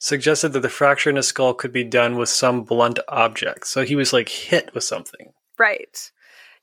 [0.00, 3.66] Suggested that the fracture in his skull could be done with some blunt object.
[3.66, 5.32] So he was like hit with something.
[5.58, 6.12] Right.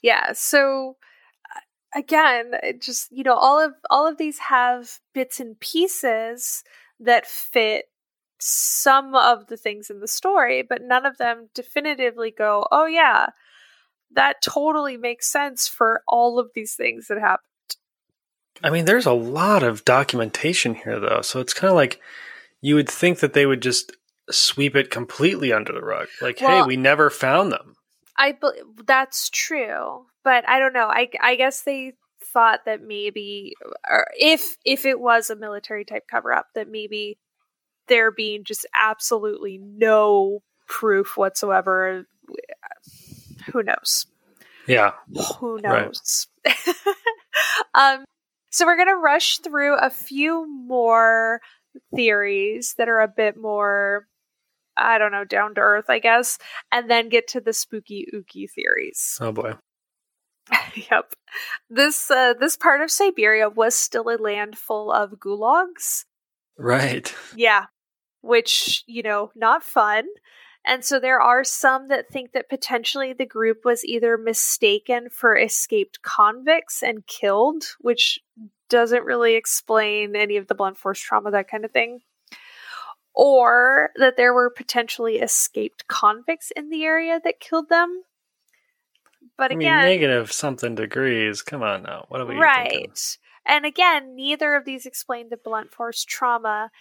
[0.02, 0.32] Yeah.
[0.34, 0.96] So
[1.54, 6.64] uh, again, just you know, all of all of these have bits and pieces
[7.00, 7.86] that fit
[8.40, 13.28] some of the things in the story, but none of them definitively go, "Oh yeah,
[14.12, 17.50] that totally makes sense for all of these things that happened."
[18.64, 21.22] I mean, there's a lot of documentation here, though.
[21.22, 22.00] So it's kind of like
[22.62, 23.92] you would think that they would just
[24.32, 26.08] sweep it completely under the rug.
[26.22, 27.76] Like, hey, we never found them.
[28.18, 28.54] I bel
[28.86, 30.88] that's true, but I don't know.
[30.88, 31.94] I I guess they
[32.24, 33.54] thought that maybe
[33.90, 37.18] or if if it was a military type cover up that maybe
[37.88, 42.06] there being just absolutely no proof whatsoever
[43.52, 44.08] who knows
[44.68, 44.94] Yeah.
[45.40, 45.86] who Right.
[45.92, 46.28] knows
[47.76, 48.04] um
[48.52, 51.42] so we're going to rush through a few more
[51.96, 54.08] theories that are a bit more
[54.78, 56.38] i don't know down to earth i guess
[56.72, 59.54] and then get to the spooky ooky theories Oh boy.
[60.92, 61.12] yep.
[61.72, 66.06] This uh, this part of Siberia was still a land full of gulags.
[66.56, 67.14] Right.
[67.36, 67.66] Yeah.
[68.26, 70.06] Which, you know, not fun.
[70.66, 75.38] And so there are some that think that potentially the group was either mistaken for
[75.38, 78.20] escaped convicts and killed, which
[78.68, 82.00] doesn't really explain any of the blunt force trauma, that kind of thing.
[83.14, 88.02] Or that there were potentially escaped convicts in the area that killed them.
[89.38, 91.44] But I mean, negative something degrees.
[91.44, 92.06] Come on now.
[92.10, 92.70] What are we right.
[92.70, 92.94] thinking?
[93.46, 96.72] And again, neither of these explain the blunt force trauma.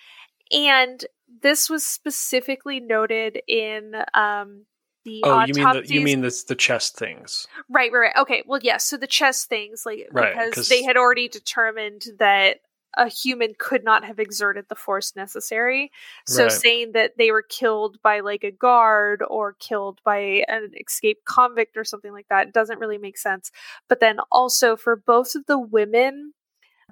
[0.50, 1.04] And
[1.42, 4.64] this was specifically noted in um,
[5.04, 7.46] the Oh, you mean the, you mean this the chest things?
[7.68, 8.16] right, right, right.
[8.16, 8.84] Okay, well, yes.
[8.84, 12.58] so the chest things, like Right, because 'cause- they had already determined that
[12.96, 15.90] a human could not have exerted the force necessary.
[16.26, 16.52] So Right.
[16.52, 21.76] saying that they were killed by like a guard or killed by an escaped convict
[21.76, 23.50] or something like that doesn't really make sense.
[23.88, 26.34] But then also for both of the women,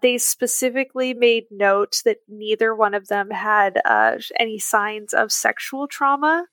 [0.02, 5.86] they specifically made note that neither one of them had uh, any signs of sexual
[5.88, 6.46] trauma,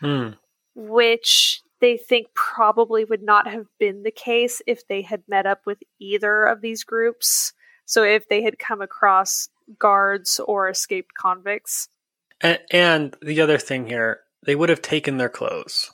[0.00, 0.30] Hmm.
[0.74, 5.60] which they think probably would not have been the case if they had met up
[5.66, 7.52] with either of these groups.
[7.84, 11.88] So if they had come across guards or escaped convicts.
[12.40, 15.90] And, and the other thing here, they would have taken their clothes.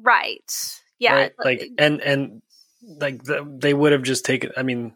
[0.00, 0.50] Right.
[0.98, 1.14] Yeah.
[1.14, 1.32] right?
[1.44, 2.42] like and and
[2.84, 4.94] like the, they would have just taken i mean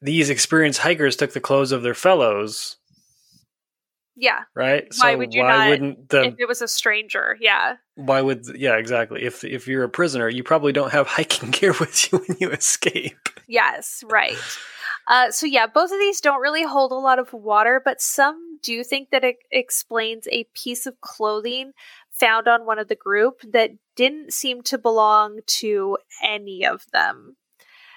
[0.00, 2.76] these experienced hikers took the clothes of their fellows
[4.18, 4.44] yeah.
[4.54, 7.36] right Why so would you why not- wouldn't the if it was a stranger.
[7.40, 7.76] Yeah.
[7.96, 11.74] why would yeah exactly if if you're a prisoner you probably don't have hiking gear
[11.78, 14.36] with you when you escape Yes, right.
[15.06, 18.58] Uh, so yeah, both of these don't really hold a lot of water, but some
[18.62, 21.72] do think that it explains a piece of clothing
[22.10, 27.36] found on one of the group that didn't seem to belong to any of them.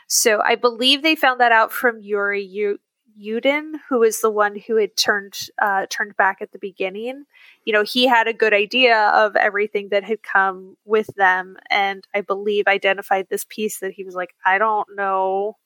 [0.09, 2.79] So I believe they found that out from Yuri U-
[3.19, 7.25] Yudin, who is the one who had turned uh, turned back at the beginning.
[7.63, 12.05] You know, he had a good idea of everything that had come with them, and
[12.13, 15.57] I believe identified this piece that he was like, I don't know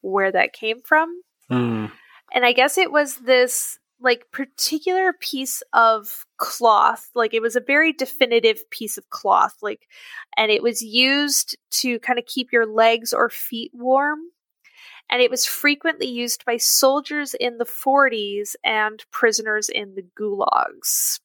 [0.00, 1.22] where that came from.
[1.48, 1.86] Hmm.
[2.34, 7.60] And I guess it was this like particular piece of cloth, like it was a
[7.60, 9.88] very definitive piece of cloth, like,
[10.36, 14.20] and it was used to kind of keep your legs or feet warm.
[15.10, 21.20] And it was frequently used by soldiers in the 40s and prisoners in the gulags.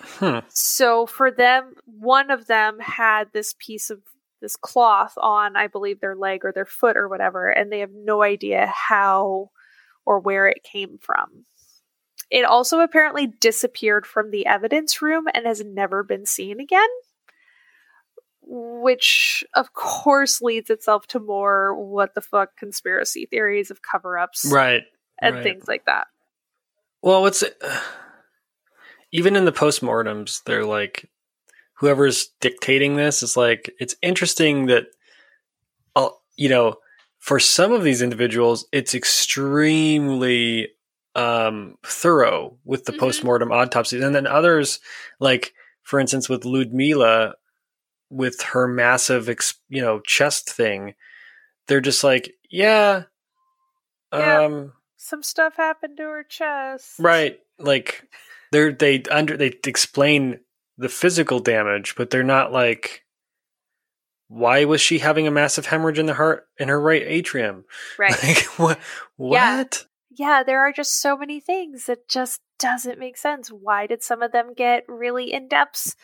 [0.00, 0.38] Hmm.
[0.48, 4.00] So for them, one of them had this piece of
[4.40, 7.92] this cloth on, I believe, their leg or their foot or whatever, and they have
[7.92, 9.50] no idea how
[10.04, 11.46] or where it came from.
[12.30, 16.88] It also apparently disappeared from the evidence room and has never been seen again.
[18.46, 24.50] Which, of course, leads itself to more what the fuck conspiracy theories of cover ups
[24.52, 24.82] right
[25.20, 25.44] and right.
[25.44, 26.08] things like that.
[27.02, 27.44] well what's
[29.12, 31.08] even in the postmortems they're like
[31.74, 34.86] whoever's dictating this is like it's interesting that
[35.96, 36.74] uh, you know
[37.18, 40.68] for some of these individuals it's extremely
[41.14, 42.98] um thorough with the Mhm.
[42.98, 44.80] postmortem autopsies and then others
[45.20, 47.34] like for instance with ludmila
[48.10, 50.94] with her massive ex- you know chest thing
[51.68, 53.04] they're just like yeah
[54.12, 54.40] Yeah.
[54.42, 56.94] um Some stuff happened to her chest.
[56.98, 57.38] Right.
[57.58, 58.08] Like
[58.52, 60.40] they're they under they explain
[60.78, 63.04] the physical damage, but they're not like
[64.28, 67.64] why was she having a massive hemorrhage in the heart in her right atrium?
[67.98, 68.14] Right.
[68.22, 68.78] Like what
[69.16, 69.86] what?
[70.16, 73.48] Yeah, there are just so many things that just doesn't make sense.
[73.48, 75.96] Why did some of them get really in depths?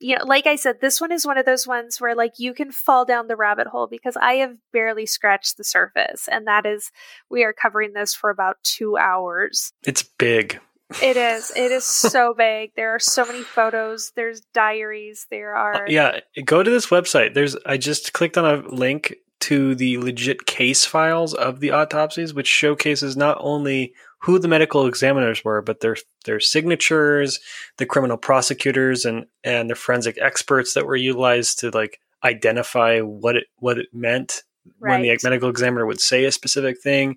[0.00, 2.54] You know, like I said, this one is one of those ones where like you
[2.54, 6.66] can fall down the rabbit hole because I have barely scratched the surface, and that
[6.66, 6.90] is
[7.30, 9.72] we are covering this for about two hours.
[9.86, 10.60] It's big.
[11.02, 11.52] It is.
[11.54, 12.72] It is so big.
[12.76, 14.12] There are so many photos.
[14.16, 15.26] There's diaries.
[15.30, 15.84] There are.
[15.84, 17.34] Uh, Yeah, go to this website.
[17.34, 22.34] There's I just clicked on a link to the legit case files of the autopsies,
[22.34, 27.38] which showcases not only who the medical examiners were, but their their signatures,
[27.76, 33.36] the criminal prosecutors, and and the forensic experts that were utilized to like identify what
[33.36, 34.42] it what it meant
[34.78, 37.16] when the medical examiner would say a specific thing.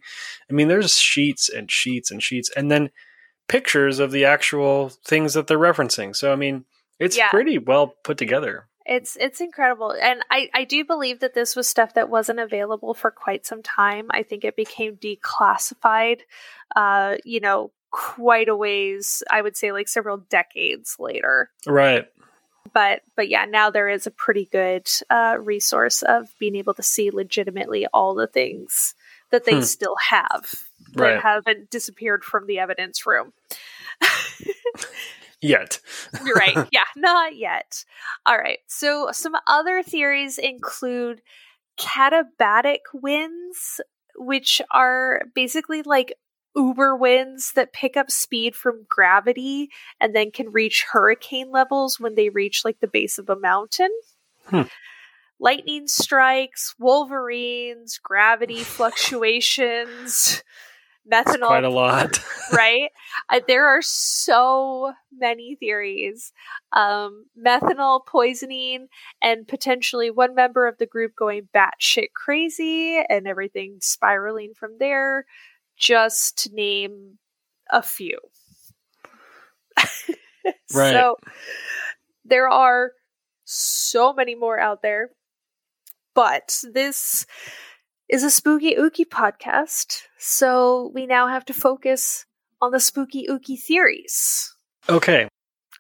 [0.50, 2.92] I mean, there's sheets and sheets and sheets, and then
[3.48, 6.16] pictures of the actual things that they're referencing.
[6.16, 6.66] So I mean,
[7.00, 7.30] it's Yeah.
[7.30, 8.68] pretty well put together.
[8.86, 12.94] It's it's incredible, and I I do believe that this was stuff that wasn't available
[12.94, 14.08] for quite some time.
[14.12, 16.22] I think it became declassified,
[16.76, 19.22] uh, you know, quite a ways.
[19.30, 21.52] I would say like several decades later.
[21.68, 22.08] Right.
[22.74, 26.84] but but yeah, now there is a pretty good uh, resource of being able to
[26.84, 28.96] see legitimately all the things
[29.30, 29.62] that they Hmm.
[29.62, 30.64] still have
[30.94, 31.20] that Right.
[31.22, 33.34] haven't disappeared from the evidence room.
[35.42, 35.80] Yet.
[36.26, 36.56] You're right.
[36.72, 37.84] Yeah, not yet.
[38.26, 38.60] All right.
[38.68, 41.22] So some other theories include
[41.80, 43.82] katabatic winds,
[44.16, 46.14] which are basically like
[46.56, 52.16] uber winds that pick up speed from gravity and then can reach hurricane levels when
[52.16, 53.92] they reach like the base of a mountain.
[54.46, 54.64] Hmm.
[55.40, 60.44] Lightning strikes, wolverines, gravity fluctuations,
[61.10, 62.20] methanol Quite a lot.
[62.52, 62.90] right?
[63.30, 66.34] Uh, there are so many theories.
[66.74, 68.88] Um, methanol poisoning,
[69.22, 75.26] and potentially one member of the group going batshit crazy, and everything spiraling from there.
[75.78, 77.18] Just to name
[77.70, 78.20] a few.
[80.74, 80.94] Right.
[80.94, 81.18] So
[82.26, 82.94] there are
[83.44, 85.10] so many more out there,
[86.16, 87.26] but this
[88.12, 92.26] is a spooky ooky podcast, so we now have to focus
[92.62, 94.54] on the spooky ooky theories.
[94.90, 95.28] okay.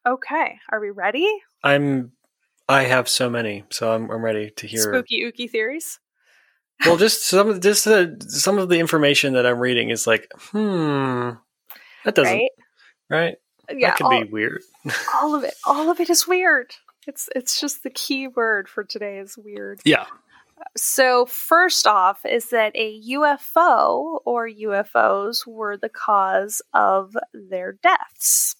[0.04, 1.28] Okay, are we ready?
[1.64, 2.14] I'm
[2.68, 6.00] I have so many, so I'm I'm ready to hear Spooky ooky theories.
[6.86, 10.32] Well, just some of just uh, some of the information that I'm reading is like,
[10.38, 11.32] hmm,
[12.06, 12.50] that doesn't Right?
[13.10, 13.36] right.
[13.70, 14.62] Yeah, that could all, be weird.
[15.14, 15.54] all of it.
[15.66, 16.74] All of it is weird.
[17.08, 19.82] It's it's just the key word for today is weird.
[19.84, 20.06] Yeah.
[20.78, 28.56] So, first off, is that a UFO or UFOs were the cause of their deaths.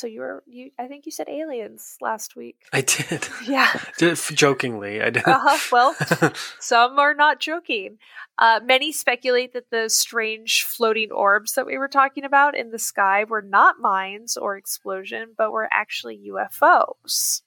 [0.00, 2.56] So you were you I think you said aliens last week.
[2.72, 3.28] I did.
[3.46, 3.70] Yeah.
[3.98, 5.26] Just jokingly, I did.
[5.26, 5.58] Uh-huh.
[5.70, 7.98] Well, some are not joking.
[8.38, 12.78] Uh, many speculate that the strange floating orbs that we were talking about in the
[12.78, 17.42] sky were not mines or explosion, but were actually UFOs.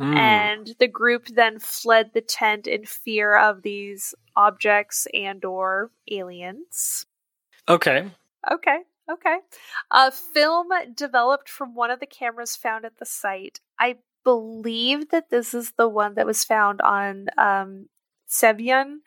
[0.00, 0.16] Mm.
[0.16, 7.04] and the group then fled the tent in fear of these objects and or aliens
[7.68, 8.10] okay.
[8.50, 8.78] okay
[9.10, 9.36] okay
[9.90, 15.28] a film developed from one of the cameras found at the site i believe that
[15.30, 17.86] this is the one that was found on um
[18.26, 19.02] Semyon,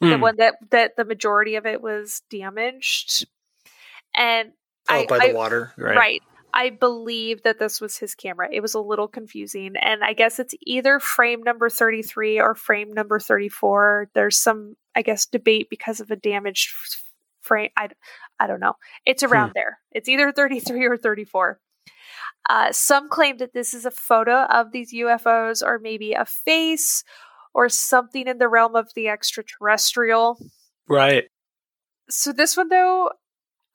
[0.00, 0.20] the Mm.
[0.20, 3.26] one that that the majority of it was damaged
[4.14, 4.52] and
[4.88, 5.96] Oh, I- by the I- water, right?
[5.96, 6.22] Right.
[6.52, 8.48] I believe that this was his camera.
[8.50, 9.74] It was a little confusing.
[9.80, 14.10] And I guess it's either frame number 33 or frame number 34.
[14.14, 16.70] There's some, I guess, debate because of a damaged
[17.40, 17.70] frame.
[17.76, 17.88] I,
[18.38, 18.74] I don't know.
[19.06, 19.78] It's around there.
[19.92, 21.60] It's either 33 or 34.
[22.48, 27.04] Uh, some claim that this is a photo of these UFOs or maybe a face
[27.54, 30.38] or something in the realm of the extraterrestrial
[30.88, 31.24] Right.
[32.08, 33.10] so this one though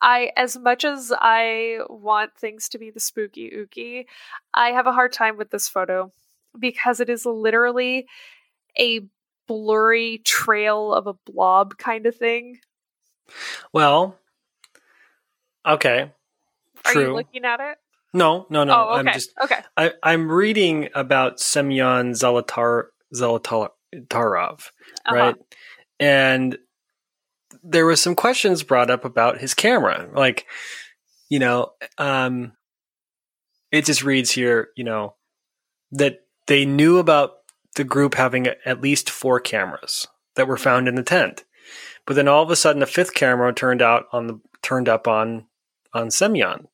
[0.00, 4.06] i as much as i want things to be the spooky ooky
[4.54, 6.12] i have a hard time with this photo
[6.58, 8.06] because it is literally
[8.78, 9.00] a
[9.46, 12.58] blurry trail of a blob kind of thing
[13.72, 14.16] Well.
[15.66, 16.10] Okay.
[16.84, 17.78] are you looking at it
[18.14, 18.72] no, no, no.
[18.74, 23.70] oh okay I'm just okay I, I'm reading about Semyon Zolotar Zolotarov,
[24.02, 25.14] Uh-huh.
[25.14, 25.34] right?
[26.00, 26.58] And
[27.62, 30.08] there was some questions brought up about his camera.
[30.12, 30.46] Like,
[31.28, 32.52] you know, um
[33.72, 35.14] it just reads here, you know,
[35.92, 37.32] that they knew about
[37.74, 41.44] the group having at least four cameras that were found in the tent.
[42.06, 45.08] But then all of a sudden a fifth camera turned out on the turned up
[45.08, 45.46] on
[45.92, 46.68] on Semyon.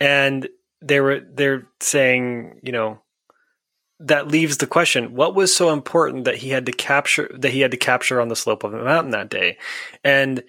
[0.00, 0.48] And
[0.82, 3.02] they were they're saying, you know,
[4.00, 7.60] that leaves the question what was so important that he had to capture that he
[7.60, 9.56] had to capture on the slope of a mountain that day
[10.04, 10.42] and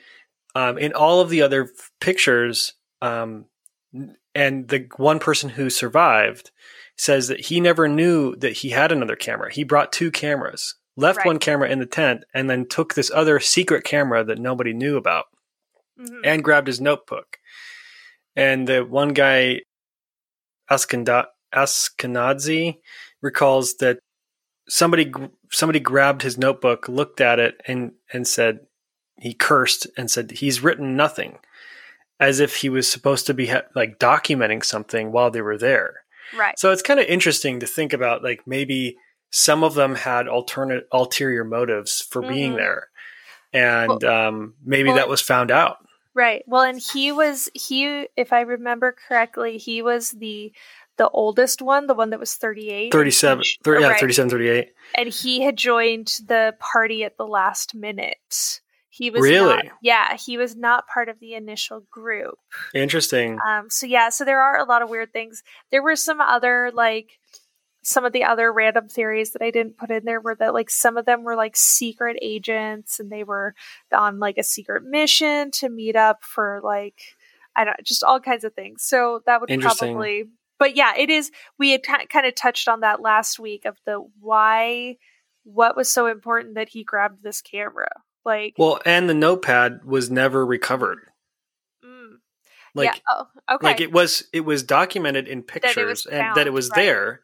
[0.55, 3.45] um, in all of the other pictures um,
[4.35, 6.51] and the one person who survived
[6.97, 11.17] says that he never knew that he had another camera he brought two cameras left
[11.19, 11.27] Right.
[11.27, 14.97] one camera in the tent and then took this other secret camera that nobody knew
[14.97, 15.25] about
[15.99, 16.21] Mhm.
[16.25, 17.39] and grabbed his notebook.
[18.35, 19.61] And the one guy,
[20.69, 22.79] Askenda- Askenazi,
[23.21, 23.99] recalls that
[24.67, 25.11] somebody
[25.51, 28.59] somebody grabbed his notebook, looked at it, and and said
[29.17, 31.39] he cursed and said he's written nothing,
[32.19, 35.95] as if he was supposed to be ha- like documenting something while they were there.
[36.37, 38.95] right So it's kind of interesting to think about like maybe
[39.31, 42.57] some of them had alternate ulterior motives for being Mhm.
[42.57, 42.87] there.
[43.51, 45.77] And um, maybe well, that was found out.
[46.13, 46.43] Right.
[46.47, 50.51] Well, and he was he if I remember correctly, he was the
[50.99, 52.91] the oldest one, the one that was 38.
[52.91, 53.99] 37, he- 30, yeah, right.
[53.99, 54.67] 37, 38.
[54.95, 58.59] And he had joined the party at the last minute.
[58.89, 59.55] He was Really?
[59.55, 62.37] not, yeah, he was not part of the initial group.
[62.75, 63.39] Interesting.
[63.47, 65.41] Um, so yeah, so there are a lot of weird things.
[65.71, 67.17] There were some other like
[67.81, 70.69] some of the other random theories that I didn't put in there were that like
[70.69, 73.55] some of them were like secret agents and they were
[73.93, 76.99] on like a secret mission to meet up for like
[77.55, 78.83] I don't just all kinds of things.
[78.83, 80.25] So that would probably
[80.59, 83.77] but yeah, it is we had t- kind of touched on that last week of
[83.85, 84.97] the why
[85.43, 87.89] what was so important that he grabbed this camera.
[88.25, 90.99] Like Well, and the notepad was never recovered.
[91.83, 92.17] mm,
[92.75, 93.65] Like yeah, oh, okay.
[93.65, 96.75] like it was it was documented in pictures was and that it was right.
[96.75, 97.21] there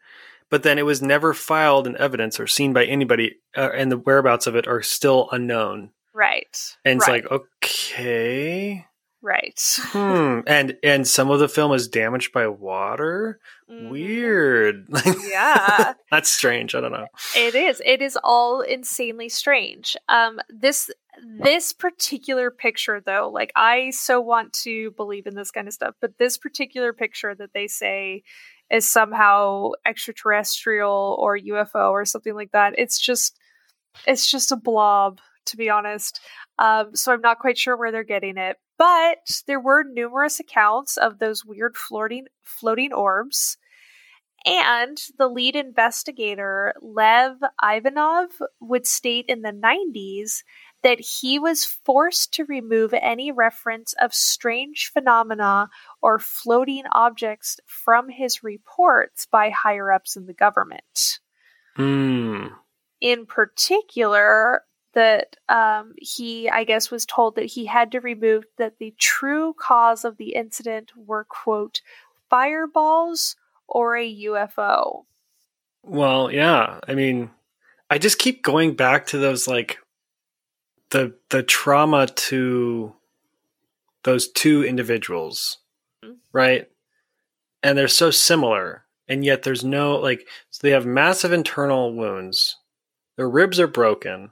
[0.49, 3.97] but then it was never filed in evidence or seen by anybody uh, and the
[3.97, 6.75] whereabouts of it are still unknown right.
[6.85, 7.23] and it's right.
[7.23, 8.85] like okay
[9.25, 9.59] right.
[9.91, 13.89] hmm and and some of the film is damaged by water Mhm.
[13.89, 14.85] weird
[15.27, 15.93] Yeah.
[16.11, 17.81] that's strange i don't know It is.
[17.83, 19.97] It is all insanely strange.
[20.07, 20.91] Um this
[21.39, 25.95] this particular picture though, like I so want to believe in this kind of stuff,
[26.01, 28.21] but this particular picture that they say
[28.69, 32.73] is somehow extraterrestrial or UFO or something like that.
[32.77, 33.37] It's just
[34.05, 36.19] it's just a blob to be honest.
[36.59, 38.57] Um so I'm not quite sure where they're getting it.
[38.77, 43.57] But there were numerous accounts of those weird floating floating orbs.
[44.45, 50.43] And the lead investigator, Lev Ivanov, would state in the 90s
[50.83, 55.67] that he was forced to remove any reference of strange phenomena
[56.03, 61.19] or floating objects from his reports by higher ups in the government.
[61.75, 62.49] hmm
[63.01, 64.61] In particular,
[64.95, 69.53] that um, he, I guess, was told that he had to remove that the true
[69.59, 71.81] cause of the incident were, quote,
[72.29, 73.35] fireballs
[73.67, 75.03] or a UFO.
[75.83, 77.29] well yeah i mean
[77.91, 79.77] i just keep going back to those like
[80.89, 82.93] the the trauma to
[84.03, 85.59] those two individuals
[86.03, 86.17] Mhm.
[86.33, 86.67] right
[87.63, 92.57] and they're so similar and yet there's no like so they have massive internal wounds
[93.17, 94.31] their ribs are broken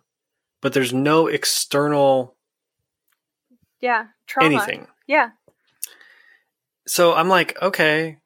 [0.64, 2.36] but there's no external
[3.80, 4.48] Yeah, trauma.
[4.48, 5.32] anything Yeah,
[6.88, 8.18] so i'm like okay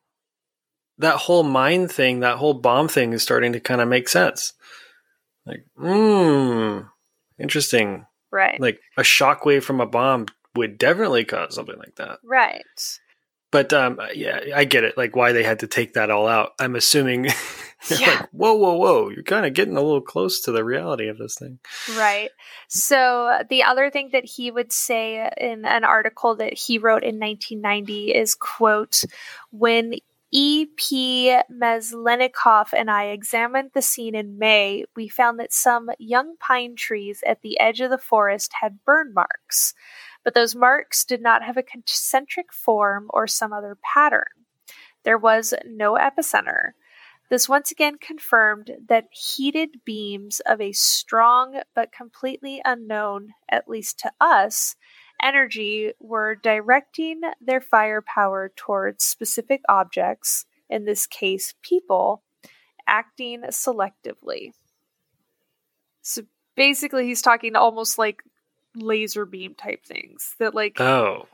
[1.00, 4.54] that whole mine thing that whole bomb thing is starting to kind of make sense
[5.46, 6.80] like hmm
[7.40, 8.60] interesting right.
[8.60, 10.26] like a shockwave from a bomb
[10.56, 12.64] would definitely cause something like that right.
[13.52, 16.52] But um yeah i get it like why they had to take that all out
[16.60, 17.28] i'm assuming
[17.90, 18.08] Yeah.
[18.10, 21.18] like whoa whoa whoa you're kind of getting a little close to the reality of
[21.18, 21.60] this thing
[21.96, 22.30] Right.
[22.68, 27.20] So the other thing that he would say in an article that he wrote in
[27.20, 29.04] 1990 is quote
[29.52, 29.94] when
[30.32, 31.40] E.P.
[31.50, 37.24] Maslennikov and I examined the scene in May, we found that some young pine trees
[37.26, 39.74] at the edge of the forest had burn marks,
[40.28, 44.26] but those marks did not have a concentric form or some other pattern.
[45.06, 46.72] There was no epicenter.
[47.30, 54.00] This once again confirmed that heated beams of a strong but completely unknown, at least
[54.00, 54.76] to us,
[55.24, 62.22] energy were directing their firepower towards specific objects, in this case, people,
[62.86, 64.52] acting selectively.
[66.02, 66.24] So
[66.58, 68.24] basically, he's talking almost like
[68.78, 71.28] laser beam type things that, like, oh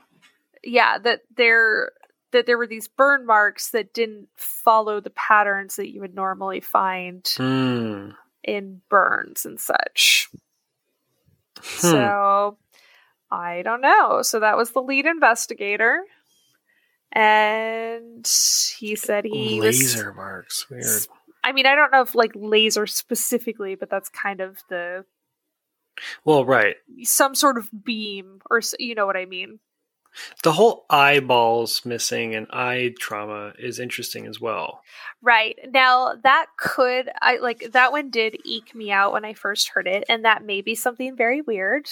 [0.64, 1.92] yeah that there
[2.32, 6.60] that there were these burn marks that didn't follow the patterns that you would normally
[6.60, 8.10] find hmm.
[8.42, 10.28] in burns and such
[11.56, 11.90] Hmm.
[11.90, 12.58] so
[13.30, 16.02] i don't know so that was the lead investigator
[17.12, 18.28] and
[18.76, 21.06] he said he laser was marks weird
[21.42, 25.04] i mean i don't know if like laser specifically but that's kind of the
[26.24, 29.58] well right some sort of beam or you know what i mean
[30.44, 34.80] the whole eyeballs missing and eye trauma is interesting as well
[35.24, 35.58] Right.
[35.72, 39.86] Now that could I like that one did eke me out when I first heard
[39.86, 41.88] it and that may be something very weird.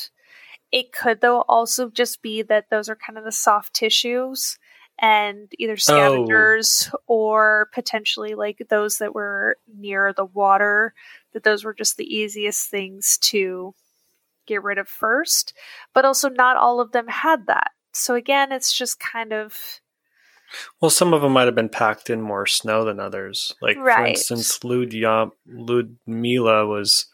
[0.70, 4.58] It could though also just be that those are kind of the soft tissues
[4.98, 5.76] and either oh.
[5.76, 10.92] scavengers or potentially like those that were near the water
[11.32, 13.74] that those were just the easiest things to
[14.52, 15.52] get rid of first,
[15.94, 17.70] but also not all of them had that.
[17.92, 19.80] So again, it's just kind of
[20.80, 23.54] Well, some of them might have been packed in more snow than others.
[23.62, 27.06] Like, for instance, Ludya, Ludmila was,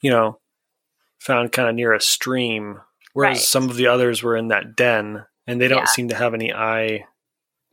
[0.00, 0.40] you know,
[1.20, 2.80] found kind of near a stream,
[3.12, 3.44] whereas Right.
[3.44, 5.84] some of the others were in that den, and they don't Yeah.
[5.86, 7.06] seem to have any eye.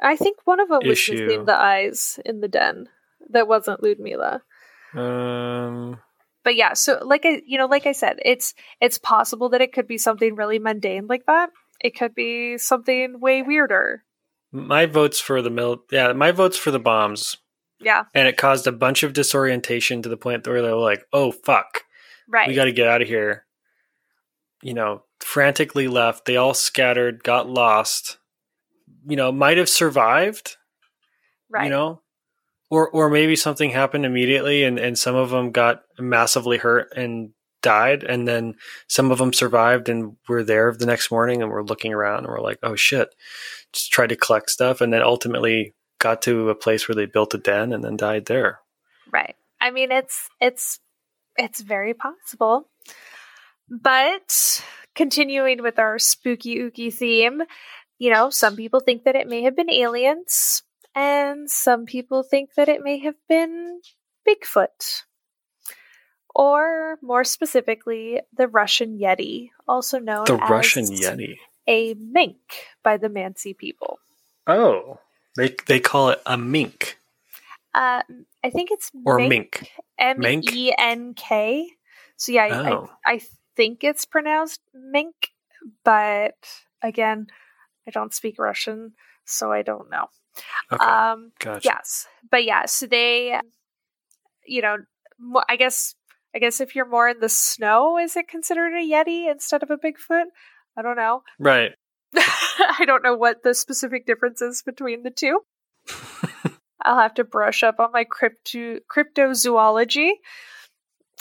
[0.02, 1.26] I think one of them was issue.
[1.26, 2.90] missing the eyes in the den.
[3.30, 4.42] That wasn't Ludmila.
[4.94, 6.00] Um,
[6.44, 9.74] but yeah, so like I you know, like I said, it's it's possible that it
[9.74, 11.50] could be something really mundane like that.
[11.82, 14.04] It could be something way weirder.
[14.52, 15.84] My vote's for the mil.
[15.92, 17.38] Yeah, my vote's for the bombs,
[17.80, 21.04] Yeah, and it caused a bunch of disorientation to the point where they were like,
[21.12, 21.84] "Oh fuck,
[22.30, 22.48] right.
[22.48, 23.46] we got to get out of here."
[24.62, 26.26] You know, frantically left.
[26.26, 28.20] They all scattered, got lost.
[29.08, 30.56] You know, might have survived.
[31.50, 31.66] right.
[31.66, 32.02] You know,
[32.74, 37.30] or or maybe something happened immediately, and and some of them got massively hurt and
[37.62, 38.56] died, and then
[38.88, 42.30] some of them survived and were there the next morning, and we're looking around and
[42.30, 43.10] we're like, "Oh shit!"
[43.74, 47.36] Just tried to collect stuff, and then ultimately got to a place where they built
[47.36, 48.60] a den and then died there.
[49.12, 49.36] Right.
[49.62, 50.80] I mean, it's it's
[51.38, 52.70] it's very possible.
[53.70, 54.66] But
[54.96, 57.44] continuing with our spooky ooky theme,
[58.00, 60.64] you know, some people think that it may have been aliens,
[60.96, 63.82] and some people think that it may have been
[64.28, 65.04] Bigfoot.
[66.36, 71.38] Or more specifically, the Russian Yeti, also known The as Russian Yeti.
[71.68, 72.38] a mink
[72.84, 74.00] by the Mansi people.
[74.48, 75.00] Oh,
[75.38, 76.98] they they call it a mink
[77.74, 78.02] Uh,
[78.44, 79.70] I think it's or mink.
[79.98, 80.52] M Mink?
[80.54, 81.68] E N K.
[82.18, 82.90] So yeah, I- Oh.
[83.06, 83.22] I, I
[83.56, 85.16] think it's pronounced mink,
[85.84, 86.36] but
[86.82, 87.28] again,
[87.88, 88.94] I don't speak Russian,
[89.26, 90.08] so I don't know.
[90.72, 91.66] Okay, Um, gotcha.
[91.66, 93.40] yes, but yeah, so they,
[94.46, 94.78] you know,
[95.48, 95.96] I guess,
[96.36, 99.70] I guess if you're more in the snow, is it considered a yeti instead of
[99.70, 100.26] a Bigfoot?
[100.76, 101.22] I don't know.
[101.40, 101.74] Right.
[102.16, 105.42] I don't know what the specific difference is between the two.
[106.82, 110.12] I'll have to brush up on my crypto cryptozoology.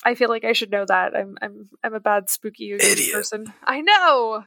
[0.04, 1.16] I feel like I should know that.
[1.16, 2.76] I'm I'm I'm a bad spooky
[3.12, 3.52] person.
[3.62, 4.44] I know.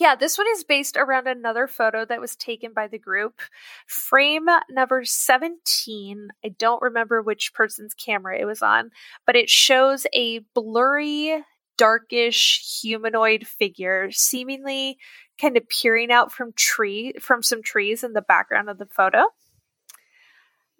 [0.00, 3.42] Yeah, this one is based around another photo that was taken by the group.
[3.86, 6.28] Frame number 17.
[6.42, 8.92] I don't remember which person's camera it was on,
[9.26, 11.44] but it shows a blurry,
[11.76, 14.96] darkish humanoid figure seemingly
[15.38, 19.24] kind of peering out from tree from some trees in the background of the photo.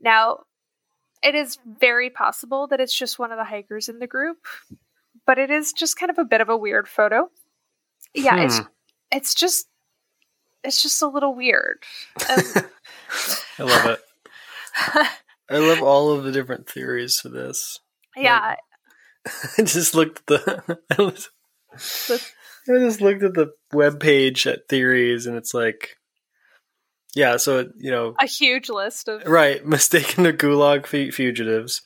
[0.00, 0.44] Now,
[1.22, 4.38] it is very possible that it's just one of the hikers in the group,
[5.26, 7.30] but it is just kind of a bit of a weird photo.
[8.14, 8.42] Yeah, Hmm.
[8.44, 8.60] it's
[9.34, 9.66] just
[10.62, 11.82] it's just a little weird.
[12.28, 12.44] Um,
[13.58, 14.00] I love it.
[15.50, 17.80] I love all of the different theories for this.
[18.16, 18.56] yeah,
[19.58, 20.78] I just looked at the.
[20.98, 21.30] I, was,
[21.74, 25.96] I just looked at the web page at theories, and it's like,
[27.14, 27.36] yeah.
[27.36, 29.64] So you know, a huge list of right?
[29.66, 31.82] Mistaken to gulag fu- fugitives,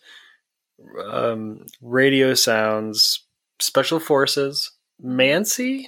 [1.11, 3.25] um, radio sounds,
[3.61, 4.72] special forces,
[5.03, 5.87] Mansi.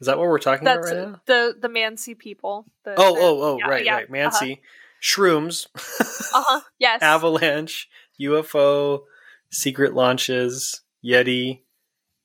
[0.00, 1.20] Is that what we're talking that's about right now?
[1.26, 2.66] the the Mansi people.
[2.84, 3.58] The, Oh, the- oh, oh!
[3.58, 4.10] yeah, right, yeah, right.
[4.10, 4.60] Mansi,
[5.02, 6.60] shrooms, Uh-huh.
[6.78, 7.00] Yes.
[7.02, 7.88] avalanche,
[8.20, 9.02] UFO,
[9.50, 11.60] secret launches, Yeti,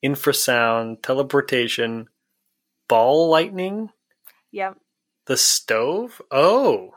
[0.04, 2.08] infrasound, teleportation,
[2.88, 3.90] ball lightning,
[4.52, 4.74] yeah.
[5.26, 6.22] the stove.
[6.32, 6.96] Oh,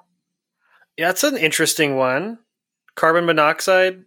[0.97, 2.39] yeah, that's an interesting one.
[2.95, 4.05] Carbon monoxide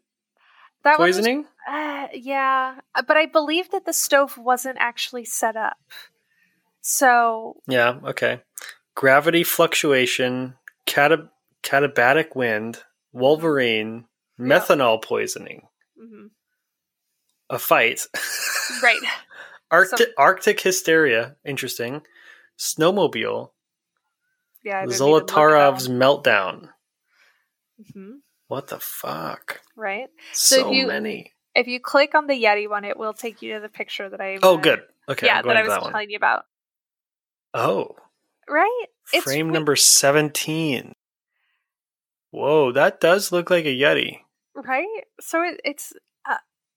[0.84, 1.46] That one was- poisoning.
[1.68, 5.78] uh, yeah, but I believe that the stove wasn't actually set up.
[6.88, 8.00] So Yeah.
[8.06, 8.42] Okay.
[8.94, 10.54] Gravity fluctuation,
[10.86, 11.30] cata-
[11.64, 14.06] katabatic wind, Wolverine,
[14.40, 15.68] methanol poisoning,
[16.00, 16.30] mhm.
[17.50, 18.06] a fight.
[18.84, 19.00] right.
[19.72, 22.04] Arctic, Arctic hysteria, interesting.
[22.60, 23.50] Snowmobile,
[24.64, 24.78] Yeah.
[24.78, 26.70] I didn't even look at that Zolotarov's meltdown.
[27.82, 28.20] Mhm.
[28.48, 29.62] What the fuck?
[29.76, 30.10] Right.
[30.34, 31.34] So So, if you- many.
[31.56, 34.22] If you click on the Yeti one, it will take you to the picture that
[34.22, 34.38] I.
[34.44, 34.84] Oh, good.
[35.10, 35.92] Okay, yeah, that I was that one.
[35.92, 36.46] telling you about.
[37.56, 37.96] Oh,
[38.48, 38.86] Right.
[39.14, 40.94] It's frame number 17.
[42.32, 44.20] Whoa, that does look like a Yeti.
[44.54, 45.04] Right.
[45.22, 45.94] So it, it's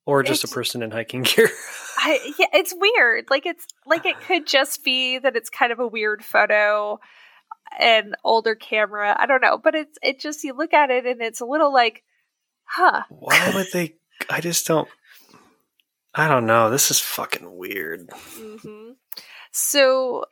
[0.07, 1.51] Or just a person in hiking gear.
[1.99, 3.26] I yeah, it's weird.
[3.29, 7.01] Like it's like it could just be that it's kind of a weird photo,
[7.79, 9.16] an older camera.
[9.18, 11.72] I don't know, but it's it just you look at it and it's a little
[11.72, 12.05] like,
[12.64, 13.03] huh.
[13.11, 13.97] Why would they?
[14.31, 14.89] I just don't.
[16.14, 16.70] I don't know.
[16.70, 18.09] This is fucking weird.
[18.12, 18.93] hmm
[19.51, 20.24] So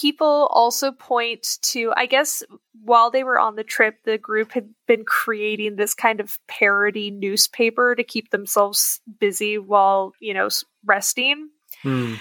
[0.00, 2.42] people also point to, I guess,
[2.82, 7.10] while they were on the trip, the group had been creating this kind of parody
[7.10, 10.48] newspaper to keep themselves busy while you know
[10.84, 11.50] resting.
[11.82, 12.16] Hmm.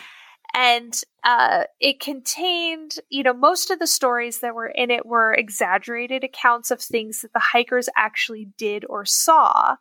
[0.54, 5.34] and uh, it contained you know most of the stories that were in it were
[5.34, 9.76] exaggerated accounts of things that the hikers actually did or saw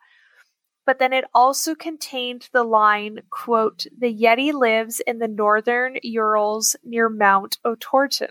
[0.89, 6.77] but then it also contained the line quote the yeti lives in the northern urals
[6.83, 8.31] near mount otorten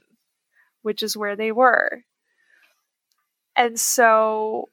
[0.81, 2.03] which is where they were
[3.55, 4.69] and so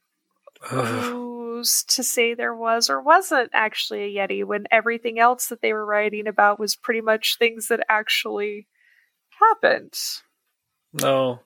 [0.60, 5.72] who's to say there was or wasn't actually a Yeti when everything else that they
[5.72, 8.66] were writing about was pretty much things that actually
[9.38, 9.94] happened?
[10.92, 11.40] No.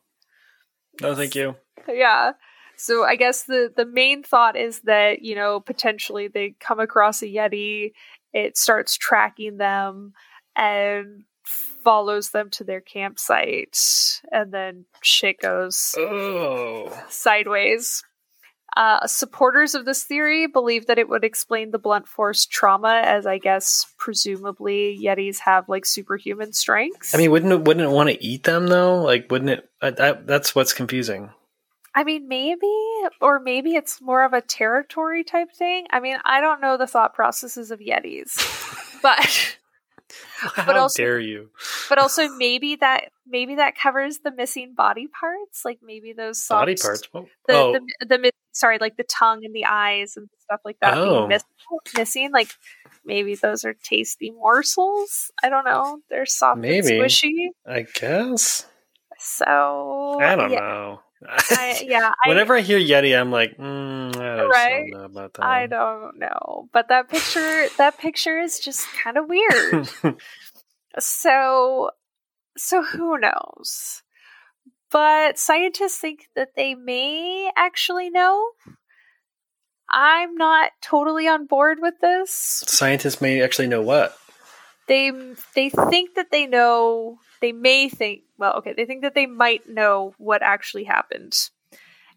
[1.01, 1.57] No, thank you.
[1.89, 2.33] Yeah.
[2.79, 7.23] So I guess the the main thought is that, you know, potentially they come across
[7.23, 7.93] a Yeti,
[8.33, 10.13] it starts tracking them
[10.57, 16.93] and follows them to their campsite and then shit goes Oh.
[17.09, 18.05] sideways.
[18.77, 23.27] Uh, supporters of this theory believe that it would explain the blunt force trauma, as
[23.27, 27.15] I guess presumably Yetis have like superhuman strengths.
[27.15, 29.03] I mean, wouldn't it, wouldn't it want to eat them though?
[29.03, 29.69] Like, wouldn't it?
[29.81, 31.31] Uh, that, that's what's confusing.
[31.99, 32.73] I mean, maybe,
[33.21, 35.87] or maybe it's more of a territory type thing.
[35.91, 38.37] I mean, I don't know the thought processes of Yetis,
[39.03, 39.57] but
[40.55, 41.51] How also- dare you?
[41.89, 46.61] but also maybe that maybe that covers the missing body parts, like maybe those soft,
[46.63, 47.03] Body parts.
[47.13, 50.61] Oh, the, oh, the the mi- sorry, like the tongue and the eyes and stuff
[50.65, 51.27] like that Oh.
[51.27, 51.45] being miss-
[51.97, 52.31] missing.
[52.33, 52.51] Like
[53.05, 55.33] maybe those are tasty morsels.
[55.43, 55.99] I don't know.
[56.11, 56.77] They're soft Maybe.
[56.97, 57.49] and squishy.
[57.67, 58.67] I guess.
[59.19, 61.01] So I don't yeah, know.
[61.27, 64.91] I, yeah, I, Whenever I hear Yeti, I'm like, mm, I Right?
[64.91, 65.45] don't know about that.
[65.45, 69.89] I don't know, but that picture that picture is just kind of weird.
[70.99, 71.91] so
[72.57, 74.03] so who knows?
[74.91, 78.51] But scientists think that they may actually know.
[79.91, 82.31] I'm not totally on board with this.
[82.31, 84.17] Scientists may actually know what.
[84.87, 85.11] They
[85.55, 87.19] they think that they know.
[87.41, 88.23] They may think.
[88.39, 91.51] Well, okay, they think that they might know what actually happened.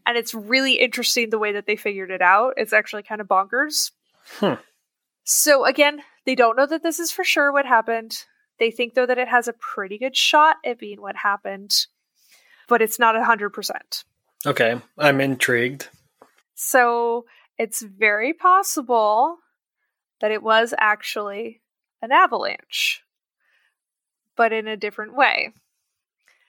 [0.06, 2.54] And it's really interesting the way that they figured it out.
[2.58, 3.92] It's actually kind of bonkers.
[4.38, 4.54] Hmm.
[5.24, 8.26] So again, they don't know that this is for sure what happened.
[8.60, 11.72] They think though that it has a pretty good shot at being what happened,
[12.68, 14.04] but it's not a hundred percent.
[14.46, 15.90] Okay, I'm intrigued.
[16.56, 17.26] So
[17.58, 19.38] it's very possible
[20.20, 21.62] that it was actually
[22.02, 23.02] an avalanche,
[24.36, 25.54] but in a different way.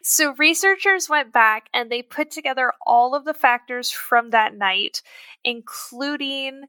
[0.03, 5.03] So researchers went back and they put together all of the factors from that night,
[5.45, 6.65] including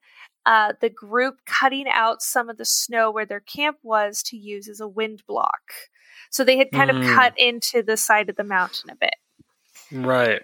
[0.45, 4.67] uh, the group cutting out some of the snow where their camp was to use
[4.67, 5.61] as a wind block.
[6.29, 6.97] So they had kind Mm.
[6.97, 9.15] of cut into the side of the mountain a bit
[9.91, 10.43] Right.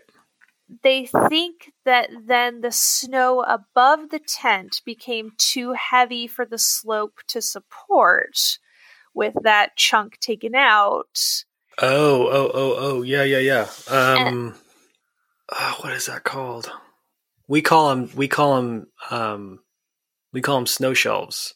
[0.83, 7.19] they think that then the snow above the tent became too heavy for the slope
[7.27, 8.59] to support
[9.13, 11.43] with that chunk taken out.
[11.81, 13.67] Oh, oh, oh, oh, yeah, yeah, yeah.
[13.87, 14.55] Um,
[15.51, 16.71] oh, what is that called?
[17.47, 18.09] We call them.
[18.15, 18.87] We call them.
[19.09, 19.59] Um,
[20.33, 21.55] we call them snow shelves,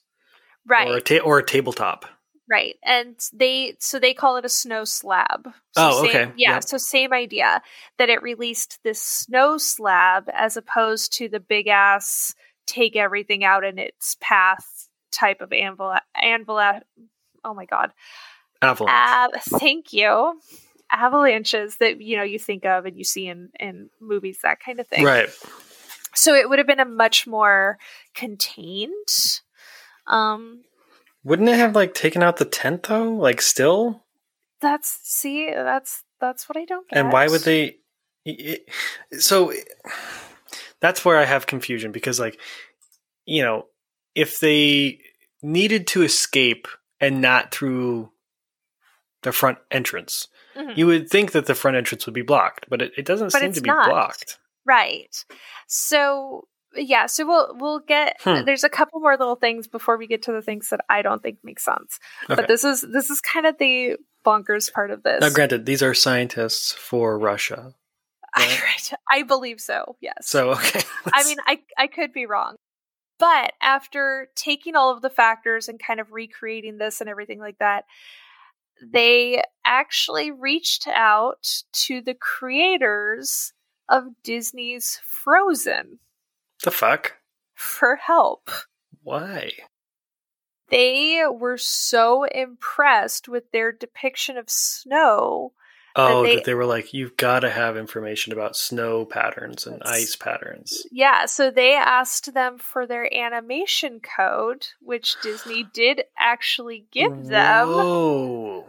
[0.68, 2.06] Right, or a ta- or a tabletop.
[2.50, 2.76] right.
[2.84, 5.46] And they so they call it a snow slab.
[5.46, 6.32] So Oh, same- okay.
[6.38, 6.64] Yeah, Yep.
[6.64, 7.62] so same idea
[7.98, 12.34] that it released this snow slab as opposed to the big ass
[12.66, 16.60] take everything out in its path type of anvil anvil
[17.44, 17.92] oh my god
[18.64, 19.44] Avalanche.
[19.60, 20.40] Thank you.
[20.92, 24.80] Avalanches that you know you think of and you see in in movies, that kind
[24.80, 25.04] of thing.
[25.04, 25.30] right.
[26.16, 27.80] So it would have been a much more
[28.14, 29.42] contained.
[30.06, 30.62] Um,
[31.24, 33.12] Wouldn't it have like taken out the tent though?
[33.14, 34.04] Like still?
[34.62, 36.98] that's see, that's that's what I don't get.
[37.00, 37.78] And why would they?
[38.26, 38.70] it-
[39.20, 39.54] so
[40.80, 42.40] that's where I have confusion because, like,
[43.26, 43.66] you know,
[44.16, 45.00] if they
[45.42, 46.68] needed to escape
[47.00, 48.12] and not through
[49.24, 50.78] the front entrance, Mhm.
[50.78, 53.42] you would think that the front entrance would be blocked, but it, it doesn't But
[53.42, 53.90] seem to be not.
[53.90, 54.38] blocked.
[54.66, 55.14] Right.
[55.68, 58.46] So yeah, so we'll we'll get Hmm.
[58.46, 61.22] there's a couple more little things before we get to the things that I don't
[61.22, 62.00] think make sense.
[62.26, 62.36] Okay.
[62.36, 65.22] But this is this is kind of the bonkers part of this.
[65.22, 67.74] now, granted, these are scientists for Russia,
[68.36, 68.58] I,
[69.12, 69.98] I believe so.
[70.02, 70.16] Yes.
[70.28, 70.82] so okay.
[71.14, 72.56] I mean, I I could be wrong.
[73.20, 77.60] But after taking all of the factors and kind of recreating this and everything like
[77.60, 77.86] that,
[78.82, 83.54] they actually reached out to the creators
[83.90, 86.00] of Disney's Frozen
[86.64, 87.18] the fuck?
[87.54, 88.50] for help.
[89.04, 89.52] Why?
[90.70, 95.54] They were so impressed with their depiction of snow.
[95.96, 99.82] Oh, they- that they were like, you've got to have information about snow patterns and
[99.84, 100.86] ice patterns.
[100.92, 107.68] Yeah, so they asked them for their animation code, which Disney did actually give them.
[107.68, 108.66] Whoa.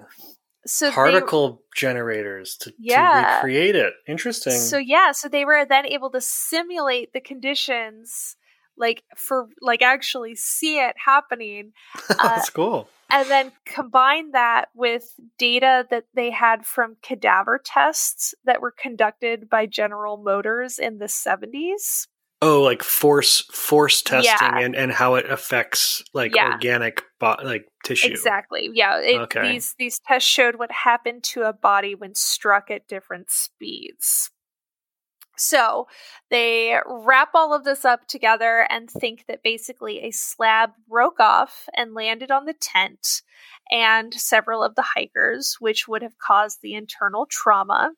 [0.66, 3.20] So they- particle generators to, Yeah.
[3.20, 3.94] to recreate it.
[4.06, 4.52] Interesting.
[4.54, 8.36] So yeah, so they were then able to simulate the conditions
[8.76, 11.72] like for like actually see it happening
[12.10, 12.88] uh, That's cool.
[13.10, 19.48] and then combine that with data that they had from cadaver tests that were conducted
[19.48, 22.06] by General Motors in the 70s.
[22.42, 24.58] Oh, like force force testing Yeah.
[24.58, 26.52] and, and how it affects like Yeah.
[26.52, 28.10] organic bo- like tissue.
[28.10, 28.68] Exactly.
[28.74, 28.98] Yeah.
[29.00, 29.52] It, Okay.
[29.52, 34.30] These these tests showed what happened to a body when struck at different speeds.
[35.36, 35.88] So
[36.30, 41.68] they wrap all of this up together and think that basically a slab broke off
[41.76, 43.22] and landed on the tent
[43.70, 47.92] and several of the hikers, which would have caused the internal trauma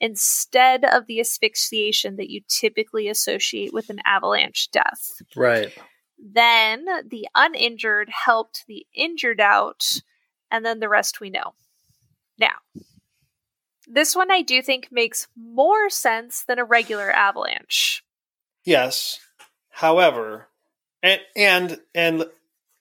[0.00, 5.22] instead of the asphyxiation that you typically associate with an avalanche death.
[5.36, 5.72] Right.
[6.18, 10.00] Then the uninjured helped the injured out,
[10.50, 11.54] and then the rest we know.
[12.38, 12.56] Now,
[13.92, 18.04] this one I do think makes more sense than a regular avalanche.
[18.64, 19.18] Yes.
[19.70, 20.48] However,
[21.02, 22.26] and and and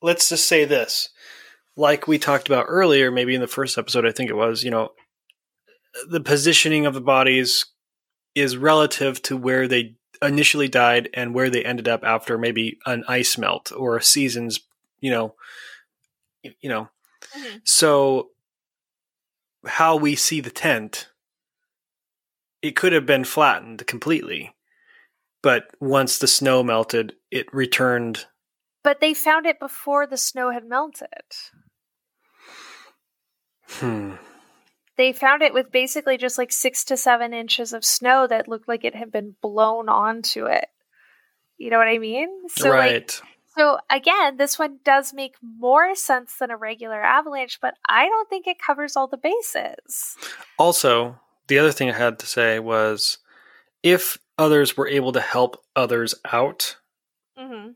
[0.01, 1.09] let's just say this.
[1.75, 4.71] Like we talked about earlier, maybe in the first episode, I think it was, you
[4.71, 4.89] know,
[6.09, 7.65] the positioning of the bodies
[8.35, 13.03] is relative to where they initially died and where they ended up after maybe an
[13.07, 14.59] ice melt or a season's,
[14.99, 15.35] you know,
[16.43, 16.89] you know.
[17.37, 17.61] Mhm.
[17.63, 18.31] So
[19.65, 21.09] how we see the tent
[22.61, 24.55] it could have been flattened completely
[25.41, 28.25] but once the snow melted it returned
[28.83, 31.09] But they found it before the snow had melted.
[33.67, 34.15] hmm
[34.97, 38.67] They found it with basically just like six to seven inches of snow that looked
[38.67, 40.67] like it had been blown onto it.
[41.57, 42.29] You know what I mean?
[42.49, 43.21] So like right
[43.59, 48.29] So again, this one does make more sense than a regular avalanche, but I don't
[48.29, 50.15] think it covers all the bases.
[50.57, 53.17] also the other thing i had to say was
[53.83, 56.77] if others were able to help others out
[57.37, 57.71] hmm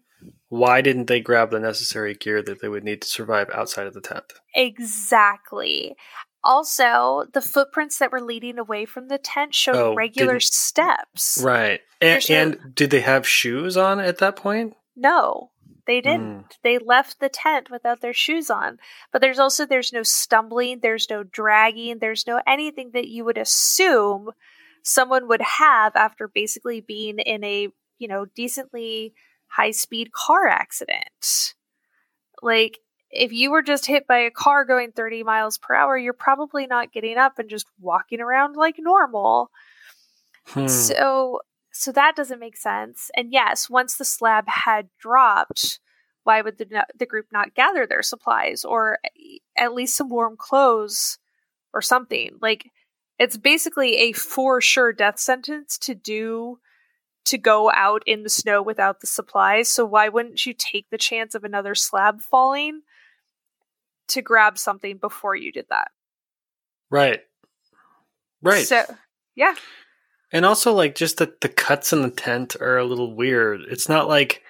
[0.48, 3.94] why didn't they grab the necessary gear that they would need to survive outside of
[3.94, 5.96] the tent Exactly.
[6.46, 11.42] Also, the footprints that were leading away from the tent showed Oh, regular steps.
[11.44, 15.50] right and, and did they have shoes on at that point No,
[15.86, 16.58] they didn't.
[16.64, 18.80] They left the tent without their shoes on.
[19.12, 23.38] But there's also there's no stumbling, there's no dragging, there's no anything that you would
[23.38, 24.32] assume
[24.82, 29.14] someone would have after basically being in a, you know, decently
[29.48, 31.54] high-speed car accident.
[32.42, 32.80] Like
[33.10, 36.66] if you were just hit by a car going 30 miles per hour, you're probably
[36.66, 39.52] not getting up and just walking around like normal.
[40.48, 40.68] Hmm.
[40.68, 41.40] So
[41.74, 43.10] so that doesn't make sense.
[43.16, 45.80] And yes, once the slab had dropped,
[46.24, 49.00] why would the the group not gather their supplies or
[49.58, 51.18] at least some warm clothes
[51.74, 52.38] or something?
[52.42, 52.72] Like
[53.20, 56.60] it's basically a for sure death sentence to do
[57.26, 59.70] to go out in the snow without the supplies.
[59.70, 62.82] So why wouldn't you take the chance of another slab falling
[64.10, 65.90] to grab something before you did that?
[66.94, 67.22] right
[68.44, 68.86] right So
[69.36, 69.56] yeah.
[70.34, 73.62] And also, like, just the, the cuts in the tent are a little weird.
[73.70, 74.42] It's not like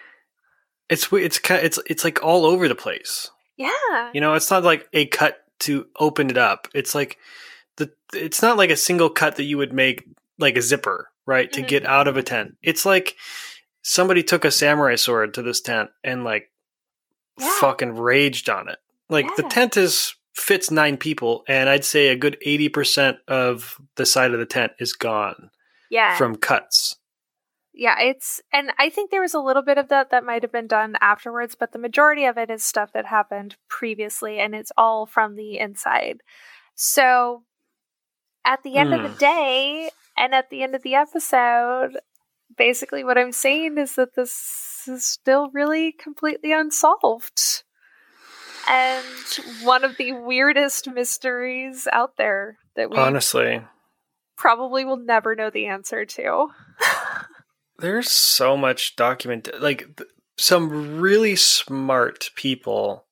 [0.89, 3.29] it's it's kind it's it's like all over the place.
[3.57, 4.11] Yeah.
[4.13, 6.67] You know, it's not like a cut to open it up.
[6.73, 7.17] It's like
[7.77, 10.05] the it's not like a single cut that you would make
[10.39, 11.67] like a zipper, right, to Mhm.
[11.67, 12.55] get out of a tent.
[12.63, 13.15] It's like
[13.81, 16.49] somebody took a samurai sword to this tent and like
[17.39, 17.49] Yeah.
[17.59, 18.79] fucking raged on it.
[19.09, 23.75] Like the tent is fits nine people, and I'd say a good eighty percent of
[23.95, 25.49] the side of the tent is gone
[25.94, 26.18] Yeah.
[26.18, 26.98] from cuts.
[27.76, 30.52] Yeah, it's and I think there was a little bit of that that might have
[30.52, 34.72] been done afterwards, but the majority of it is stuff that happened previously and it's
[34.78, 36.22] all from the inside.
[36.76, 37.44] So
[38.46, 39.08] at the end of Hmm.
[39.08, 42.00] the day and at the end of the episode,
[42.58, 47.64] basically what I'm saying is that this is still really completely unsolved.
[48.68, 49.06] And
[49.64, 53.62] one of the weirdest mysteries out there that we Honestly,
[54.44, 56.50] probably will never know the answer to.
[57.80, 63.06] there's so much document like th- some really smart people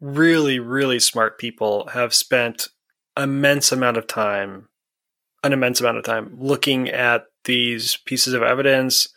[0.00, 2.68] really really smart people have spent
[3.16, 4.68] immense amount of time
[5.42, 9.08] an immense amount of time looking at these pieces of evidence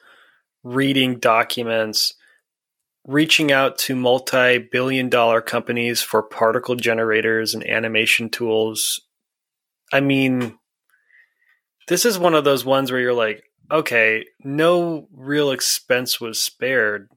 [0.63, 2.15] reading documents
[3.05, 8.99] reaching out to multi-billion dollar companies for particle generators and animation tools
[9.93, 10.57] i mean
[11.87, 17.09] this is one of those ones where you're like okay, no real expense was spared.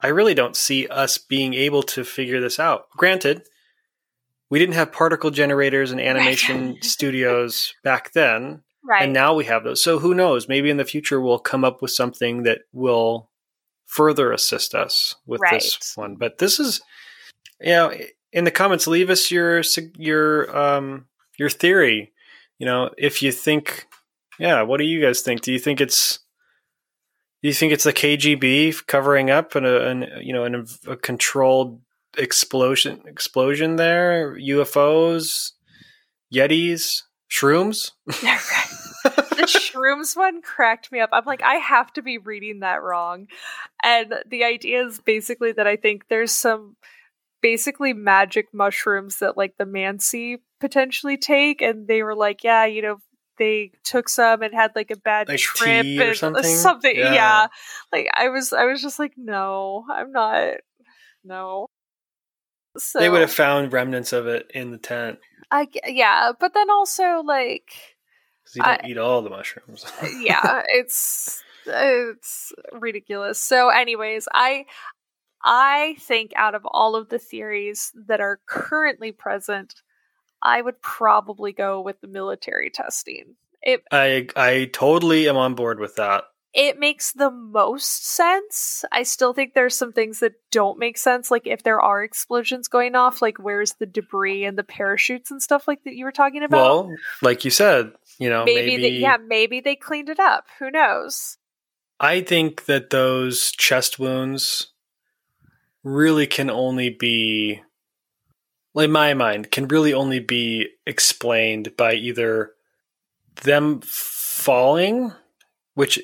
[0.00, 2.88] I really don't see us being able to figure this out.
[2.96, 3.42] Granted,
[4.50, 9.02] we didn't have particle generators and animation studios back then, Right.
[9.02, 9.82] and now we have those.
[9.82, 10.48] So who knows?
[10.48, 13.30] Maybe in the future we'll come up with something that will
[13.86, 16.14] further assist us with this one.
[16.16, 16.80] But this is,
[17.60, 17.92] you know,
[18.32, 19.62] in the comments, leave us your
[19.96, 21.06] your um
[21.38, 22.12] your theory.
[22.58, 23.85] You know, if you think,
[24.38, 25.40] yeah, what do you guys think?
[25.40, 26.20] Do you think it's
[27.42, 30.96] do You think it's the KGB covering up and a, an you know an, a
[30.96, 31.80] controlled
[32.16, 34.36] explosion explosion there?
[34.36, 35.52] UFOs,
[36.34, 37.92] Yetis, shrooms.
[38.06, 38.12] the
[39.46, 41.10] shrooms one cracked me up.
[41.12, 43.26] I'm like, I have to be reading that wrong.
[43.82, 46.76] And the idea is basically that I think there's some
[47.42, 52.82] basically magic mushrooms that like the Mansi potentially take, and they were like, yeah, you
[52.82, 52.96] know,
[53.38, 56.96] they took some and had like a bad Like trip tea or and uh, something?
[56.96, 57.12] Yeah.
[57.14, 57.46] Yeah.
[57.92, 60.54] Like I was I was just like, no, I'm not
[61.24, 61.68] no.
[62.78, 65.18] So They would have found remnants of it in the tent
[65.50, 67.70] I yeah, but then also like
[68.44, 69.84] 'cause you don't I- eat all the mushrooms.
[70.02, 73.40] Uh, yeah, it's it's ridiculous.
[73.40, 74.66] So anyways, I
[75.42, 79.74] I think out of all of the theories that are currently present,
[80.42, 83.36] I would probably go with the military testing.
[83.62, 86.24] It I I totally am on board with that.
[86.56, 88.82] it makes the most sense.
[88.90, 92.66] I still think there's some things that don't make sense like if there are explosions
[92.66, 96.12] going off, like where's the debris and the parachutes and stuff like that you were
[96.12, 96.86] talking about?
[96.86, 100.46] Well, like you said, you know, maybe, maybe, they, yeah, maybe they cleaned it up.
[100.58, 101.36] Who knows?
[102.00, 104.68] I think that those chest wounds
[105.84, 107.60] really can only be,
[108.84, 112.52] in my mind, can really only be explained by either
[113.42, 115.12] them falling,
[115.74, 116.00] which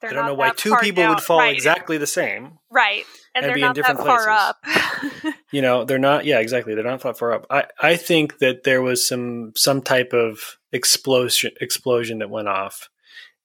[0.00, 2.58] They're I don't know why two people down- would fall right, exactly the same.
[2.70, 3.04] Right.
[3.34, 4.24] And, and they're be in not different that far
[4.62, 5.24] places.
[5.24, 5.34] up.
[5.50, 6.24] You know, they're not.
[6.24, 6.74] Yeah, exactly.
[6.74, 7.46] They're not that far up.
[7.48, 12.88] I I think that there was some some type of explosion explosion that went off,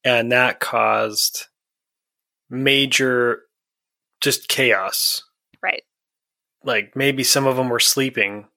[0.04, 1.46] and that caused
[2.50, 3.44] major
[4.22, 5.24] just chaos.
[5.62, 5.84] right.
[6.64, 8.48] Like maybe some of them were sleeping,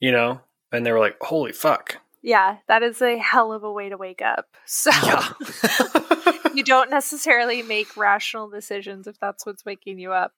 [0.00, 0.40] you know,
[0.72, 3.96] and they were like, "Holy fuck!" Yeah, that is a hell of a way to
[3.96, 4.46] wake up.
[4.66, 5.32] So Yeah.
[6.54, 10.32] you don't necessarily make rational decisions if that's what's waking you up.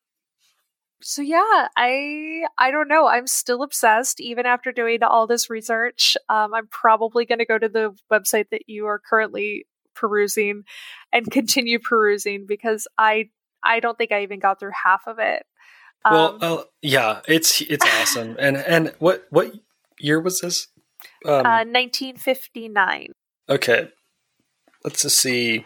[1.02, 3.06] So yeah, I I don't know.
[3.06, 6.16] I'm still obsessed even after doing all this research.
[6.28, 10.64] Um, I'm probably going to go to the website that you are currently perusing
[11.12, 13.30] and continue perusing because I
[13.64, 15.44] I don't think I even got through half of it.
[16.04, 18.36] Well, Um, uh, yeah, it's it's awesome.
[18.38, 19.52] and and what what
[19.98, 20.68] year was this?
[21.26, 23.12] Um, uh, 1959.
[23.48, 23.88] Okay.
[24.84, 25.58] Let's just see.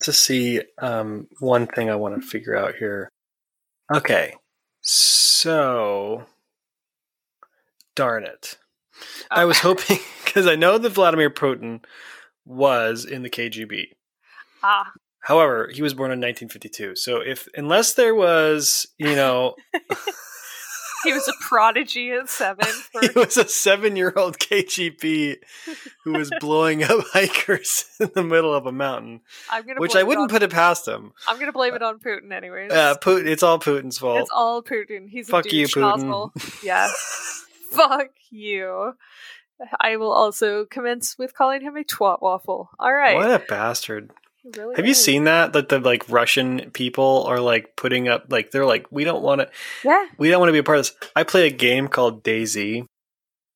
[0.00, 3.08] Let's just see um, one thing I want to figure out here.
[3.94, 4.34] Okay.
[4.82, 6.26] So,
[7.96, 8.58] darn it.
[9.30, 11.82] I was hoping, because I know that Vladimir Putin
[12.44, 13.86] was in the KGB.
[14.62, 14.90] Ah,
[15.24, 16.96] However, he was born in 1952.
[16.96, 19.54] So, if, unless there was, you know,
[21.04, 22.66] he was a prodigy at seven.
[22.92, 25.36] For, he was a seven year old KGB
[26.04, 30.02] who was blowing up hikers in the middle of a mountain, I'm gonna which I
[30.02, 31.14] wouldn't on, put it past him.
[31.26, 32.70] I'm gonna blame it on Putin, anyways.
[32.70, 34.20] Uh, Putin, it's all Putin's fault.
[34.20, 35.08] it's all Putin.
[35.08, 35.80] He's Fuck you, Putin.
[35.80, 36.32] nozzle.
[36.62, 36.90] Yeah.
[37.70, 38.92] Fuck you.
[39.80, 42.68] I will also commence with calling him a twat waffle.
[42.78, 43.16] All right.
[43.16, 44.10] What a bastard!
[44.56, 45.52] Really Have you seen that?
[45.54, 49.40] That the like Russian people are like putting up like they're like we don't want
[49.40, 49.50] to
[49.84, 50.04] Yeah.
[50.18, 50.94] we don't want to be a part of this.
[51.16, 52.84] I play a game called DayZ.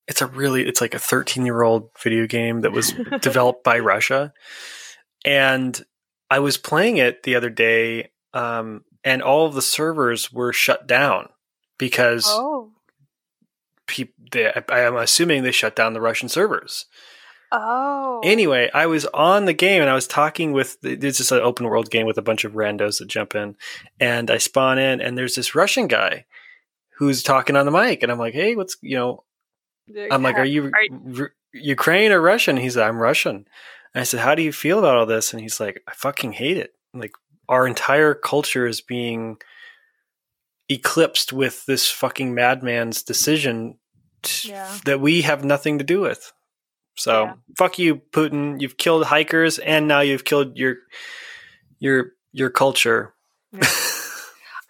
[0.07, 3.78] It's a really it's like a 13 year old video game that was developed by
[3.78, 4.32] Russia,
[5.24, 5.78] and
[6.30, 10.86] I was playing it the other day, um, and all of the servers were shut
[10.86, 11.28] down
[11.78, 12.70] because Oh.
[13.86, 16.86] peop- they, I am assuming they shut down the Russian servers.
[17.51, 18.20] Oh.
[18.24, 21.66] Anyway, I was on the game and I was talking with it's just an open
[21.66, 23.57] world game with a bunch of randos that jump in,
[23.99, 26.26] and I spawn in and there's this Russian guy
[26.99, 29.24] who's talking on the mic, and I'm like, hey, what's you know?
[30.11, 32.57] I'm like, are you Are- R- Ukraine or Russian?
[32.59, 33.46] He's like, I'm Russian.
[33.94, 35.32] And I said, how do you feel about all this?
[35.32, 36.74] And he's like, I fucking hate it.
[36.92, 37.12] Like
[37.49, 39.38] our entire culture is being
[40.70, 43.78] eclipsed with this fucking madman's decision
[44.44, 44.76] Yeah.
[44.84, 46.32] that we have nothing to do with.
[46.99, 47.34] So Yeah.
[47.57, 48.61] fuck you, Putin.
[48.61, 50.76] You've killed hikers, and now you've killed your
[51.78, 53.14] your your culture.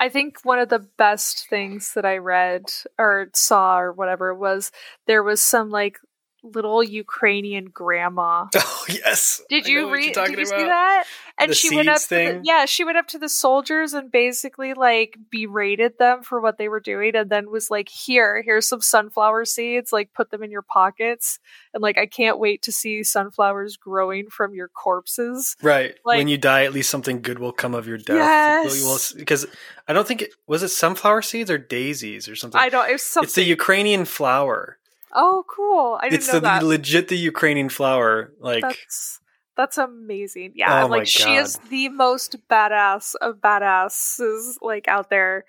[0.00, 2.66] I think one of the best things that I read
[2.98, 4.70] or saw or whatever was
[5.06, 5.98] there was some like
[6.42, 8.46] little Ukrainian grandma.
[8.54, 9.42] oh yes.
[9.48, 10.14] Did I you read?
[10.14, 10.66] Did you see about.
[10.66, 11.04] that?
[11.38, 13.92] And The she went up seeds to the, yeah, she went up to the soldiers
[13.92, 18.42] and basically like berated them for what they were doing, and then was like, "Here,
[18.42, 19.92] here's some sunflower seeds.
[19.92, 21.38] Like, put them in your pockets."
[21.74, 25.56] And like, I can't wait to see sunflowers growing from your corpses.
[25.62, 25.96] Right.
[26.04, 28.16] Like- when you die, at least something good will come of your death.
[28.16, 29.12] Yes.
[29.12, 29.46] Because
[29.86, 32.60] I don't think it was it sunflower seeds or daisies or something.
[32.60, 32.88] I don't.
[32.88, 33.26] It was something.
[33.26, 34.78] It's the Ukrainian flower.
[35.12, 35.98] Oh, cool!
[36.00, 36.62] I didn't It's know the that.
[36.64, 38.32] legit the Ukrainian flower.
[38.40, 39.20] Like that's
[39.56, 40.52] That's amazing.
[40.54, 45.44] Yeah, Oh like she is the most badass of badasses like out there.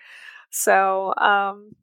[0.50, 1.76] So, um,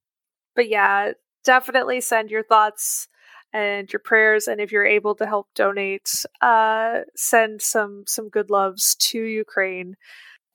[0.57, 1.13] but yeah,
[1.45, 3.07] definitely send your thoughts
[3.53, 6.11] and your prayers, and if you're able to help donate,
[6.43, 9.97] uh, send some some good loves to Ukraine.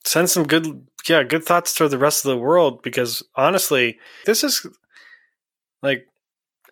[0.03, 4.43] Send some good, yeah, good thoughts to the rest of the world because honestly, this
[4.43, 4.65] is
[5.81, 6.05] like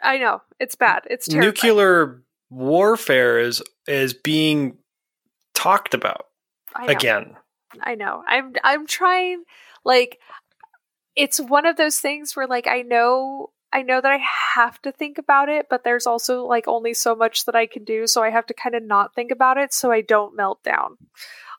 [0.03, 1.03] I know it's bad.
[1.09, 1.47] It's terrifying.
[1.47, 4.77] nuclear warfare is is being
[5.53, 6.25] talked about
[6.75, 7.35] I again.
[7.81, 8.23] I know.
[8.27, 9.43] I'm I'm trying
[9.83, 10.19] like
[11.15, 14.19] it's one of those things where like I know I know that I
[14.55, 17.83] have to think about it, but there's also like only so much that I can
[17.83, 20.63] do, so I have to kind of not think about it so I don't melt
[20.63, 20.97] down.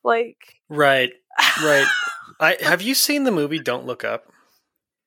[0.03, 0.39] Like
[0.69, 1.13] Right,
[1.63, 1.87] right.
[2.41, 4.33] I have you seen the movie Don't Look Up?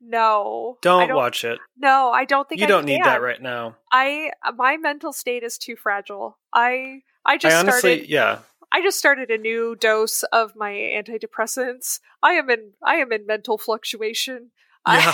[0.06, 0.78] No.
[0.80, 1.60] I Don't, watch it.
[1.78, 3.78] No, I don't think You I don't need that right now.
[3.91, 6.38] I my mental state is too fragile.
[6.54, 8.39] I I just I honestly, started yeah.
[8.72, 11.99] I just started a new dose of my antidepressants.
[12.22, 14.51] I am in I am in mental fluctuation.
[14.86, 15.14] I- Yeah.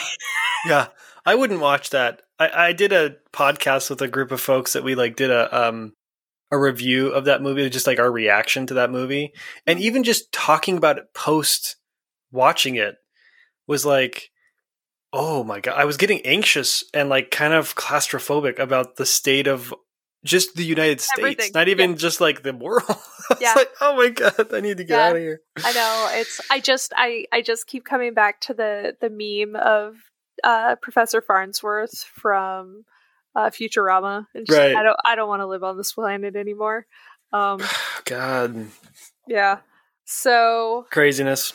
[0.65, 0.87] yeah.
[1.25, 2.21] I wouldn't watch that.
[2.39, 5.67] I, I did a podcast with a group of folks that we like did a
[5.67, 5.93] um
[6.51, 9.33] a review of that movie, just like our reaction to that movie.
[9.67, 11.75] And even just talking about it post
[12.31, 12.95] watching it
[13.67, 14.31] was like
[15.13, 15.75] oh my god.
[15.77, 19.73] I was getting anxious and like kind of claustrophobic about the state of
[20.25, 21.17] just the United States.
[21.19, 21.51] Everything.
[21.53, 21.95] Not even Yeah.
[21.95, 22.83] just like the world.
[23.31, 23.53] it's Yeah.
[23.55, 25.07] like, oh my god, I need to get Yeah.
[25.07, 25.41] out of here.
[25.63, 26.41] I know it's.
[26.51, 26.93] I just.
[26.95, 27.25] I.
[27.31, 29.95] I just keep coming back to the the meme of
[30.43, 32.83] uh, Professor Farnsworth from
[33.35, 34.75] uh, Futurama, and just, Right.
[34.75, 34.97] I don't.
[35.05, 36.85] I don't want to live on this planet anymore.
[37.31, 37.61] Um.
[38.05, 38.67] God.
[39.27, 39.59] Yeah.
[40.05, 41.53] So Craziness.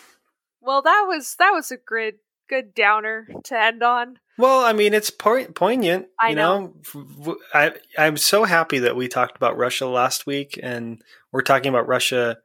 [0.61, 2.15] well, that was that was a good
[2.49, 4.19] good downer to end on.
[4.37, 6.07] Well, I mean, it's po- poignant.
[6.21, 7.37] I you know, know?
[7.53, 11.87] I I'm so happy that we talked about Russia last week, and we're talking about
[11.89, 12.39] Russia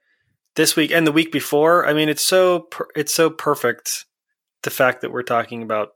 [0.56, 1.88] this week and the week before.
[1.88, 4.06] I mean, it's so per- it's so perfect.
[4.64, 5.89] The fact that we're talking about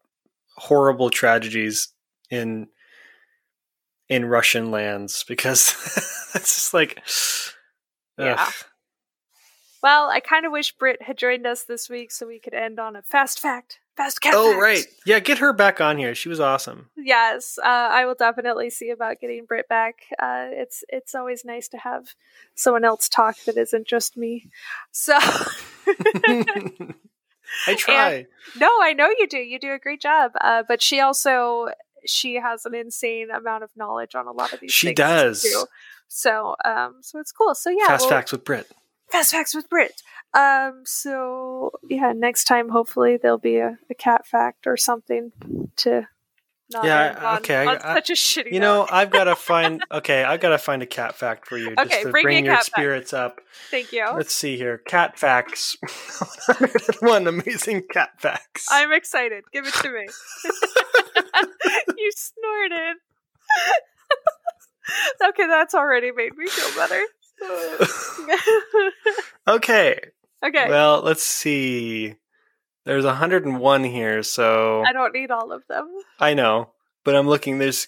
[0.56, 1.90] horrible tragedies
[2.30, 2.68] in
[4.10, 5.74] in Russian lands because
[6.36, 7.02] it's just like,
[8.18, 8.36] Yeah.
[8.40, 8.54] ugh.
[9.82, 12.80] Well, I kind of wish Britt had joined us this week so we could end
[12.80, 13.80] on a fast fact.
[13.96, 14.34] Fast cat.
[14.36, 14.62] Oh fact.
[14.62, 15.20] right, yeah.
[15.20, 16.16] Get her back on here.
[16.16, 16.90] She was awesome.
[16.98, 19.96] Yes, uh, I will definitely see about getting Britt back.
[20.20, 22.08] Uh, it's it's always nice to have
[22.56, 24.50] someone else talk that isn't just me.
[24.92, 25.14] So
[27.68, 28.26] I try.
[28.58, 29.38] no, I know you do.
[29.38, 30.32] You do a great job.
[30.42, 31.70] Uh, but she also
[32.06, 34.72] she has an insane amount of knowledge on a lot of these.
[34.74, 35.44] She does.
[35.44, 35.66] Too.
[36.08, 37.54] So um, so it's cool.
[37.56, 38.68] So yeah, Fast we'll- facts with Brit.
[39.14, 40.02] Fast facts with Brit.
[40.34, 45.32] Um, so yeah, next time hopefully there'll be a, a cat fact or something
[45.78, 46.08] to.
[46.72, 48.52] Not Yeah, on, okay, on I- such a shitty.
[48.52, 49.84] You know, I've got to find.
[49.92, 52.46] Okay, I've got to find a cat fact for you, just Okay, to bring bring,
[52.46, 52.76] your cat fact.
[52.76, 53.42] spirits up.
[53.70, 54.04] Thank you.
[54.16, 54.80] Let's see here.
[54.80, 55.78] Cat facts.
[56.48, 58.66] 101 amazing cat facts.
[58.72, 59.44] I'm excited.
[59.54, 60.08] Give it to me.
[61.98, 62.98] you snorted.
[65.30, 67.04] okay, that's already made me feel better.
[69.48, 70.00] okay.
[70.46, 72.16] okay, Well, let's see.
[72.86, 75.88] There's 101 here, so I don't need all of them.
[76.20, 76.72] I know,
[77.06, 77.60] but I'm looking.
[77.60, 77.88] There's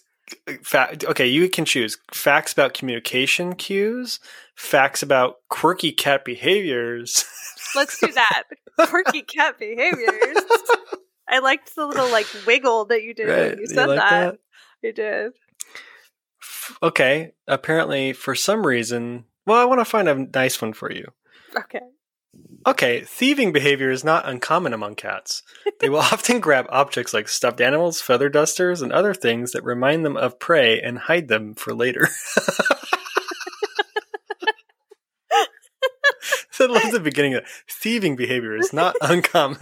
[0.63, 1.03] fact.
[1.03, 4.19] Okay, you can choose facts about communication cues,
[4.55, 7.25] facts about quirky cat behaviors.
[7.75, 8.43] Let's do that.
[8.79, 10.37] Quirky cat behaviors.
[11.27, 13.99] I liked the little like wiggle that you did Right, when you you said like
[13.99, 14.31] that.
[14.31, 14.39] that?
[14.81, 15.31] You did.
[16.81, 21.11] okay, apparently for some reason, well, I want to find a nice one for you.
[21.55, 21.81] Okay.
[22.67, 25.43] Okay, thieving behavior is not uncommon among cats.
[25.79, 30.03] They will often grab objects like stuffed animals, feather dusters, and other things that remind
[30.03, 32.07] them of prey and hide them for later.
[36.51, 39.59] so love the beginning of thieving behavior is not uncommon.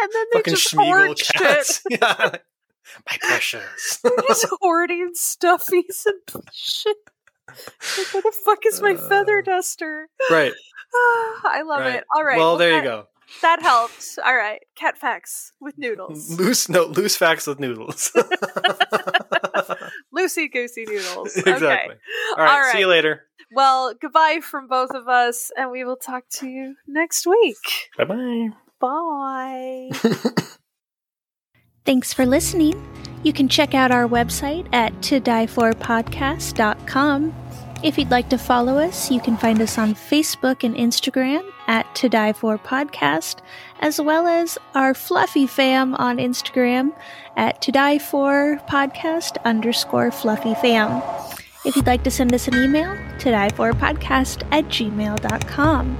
[0.00, 1.80] And then they Fucking just Schmeagle hoard shit.
[1.90, 2.30] yeah.
[3.10, 3.98] My precious.
[4.02, 6.96] They're just hoarding stuffies and shit.
[7.96, 10.08] Like, where the fuck is my feather Uh, duster?
[10.30, 10.52] right.
[11.44, 11.96] I love right.
[11.96, 12.04] it.
[12.14, 12.38] All right.
[12.38, 13.06] Well, there that, you go.
[13.42, 14.18] That helped.
[14.24, 14.62] All right.
[14.74, 16.30] Cat facts with noodles.
[16.38, 18.10] Loose no loose facts with noodles.
[20.16, 21.36] Loosey goosey noodles.
[21.46, 21.64] exactly.
[21.64, 21.98] Okay.
[22.36, 23.24] All right, All See you later.
[23.52, 27.56] Well, goodbye from both of us, and we will talk to you next week.
[27.96, 28.48] Bye bye.
[28.80, 29.90] Bye.
[31.88, 32.76] Thanks for listening.
[33.22, 37.34] You can check out our website at todieforpodcast.com.
[37.82, 41.94] If you'd like to follow us, you can find us on Facebook and Instagram at
[41.94, 43.36] To Die For Podcast,
[43.80, 46.92] as well as our fluffy fam on Instagram
[47.38, 51.02] at To Die For Podcast underscore fluffy fam.
[51.64, 55.96] If you'd like to send us an email, to die for podcast at gmail.com.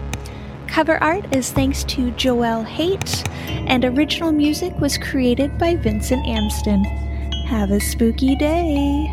[0.68, 3.28] Cover art is thanks to Joelle Haight,
[3.68, 6.84] and original music was created by Vincent Amston.
[7.46, 9.06] Have a spooky day!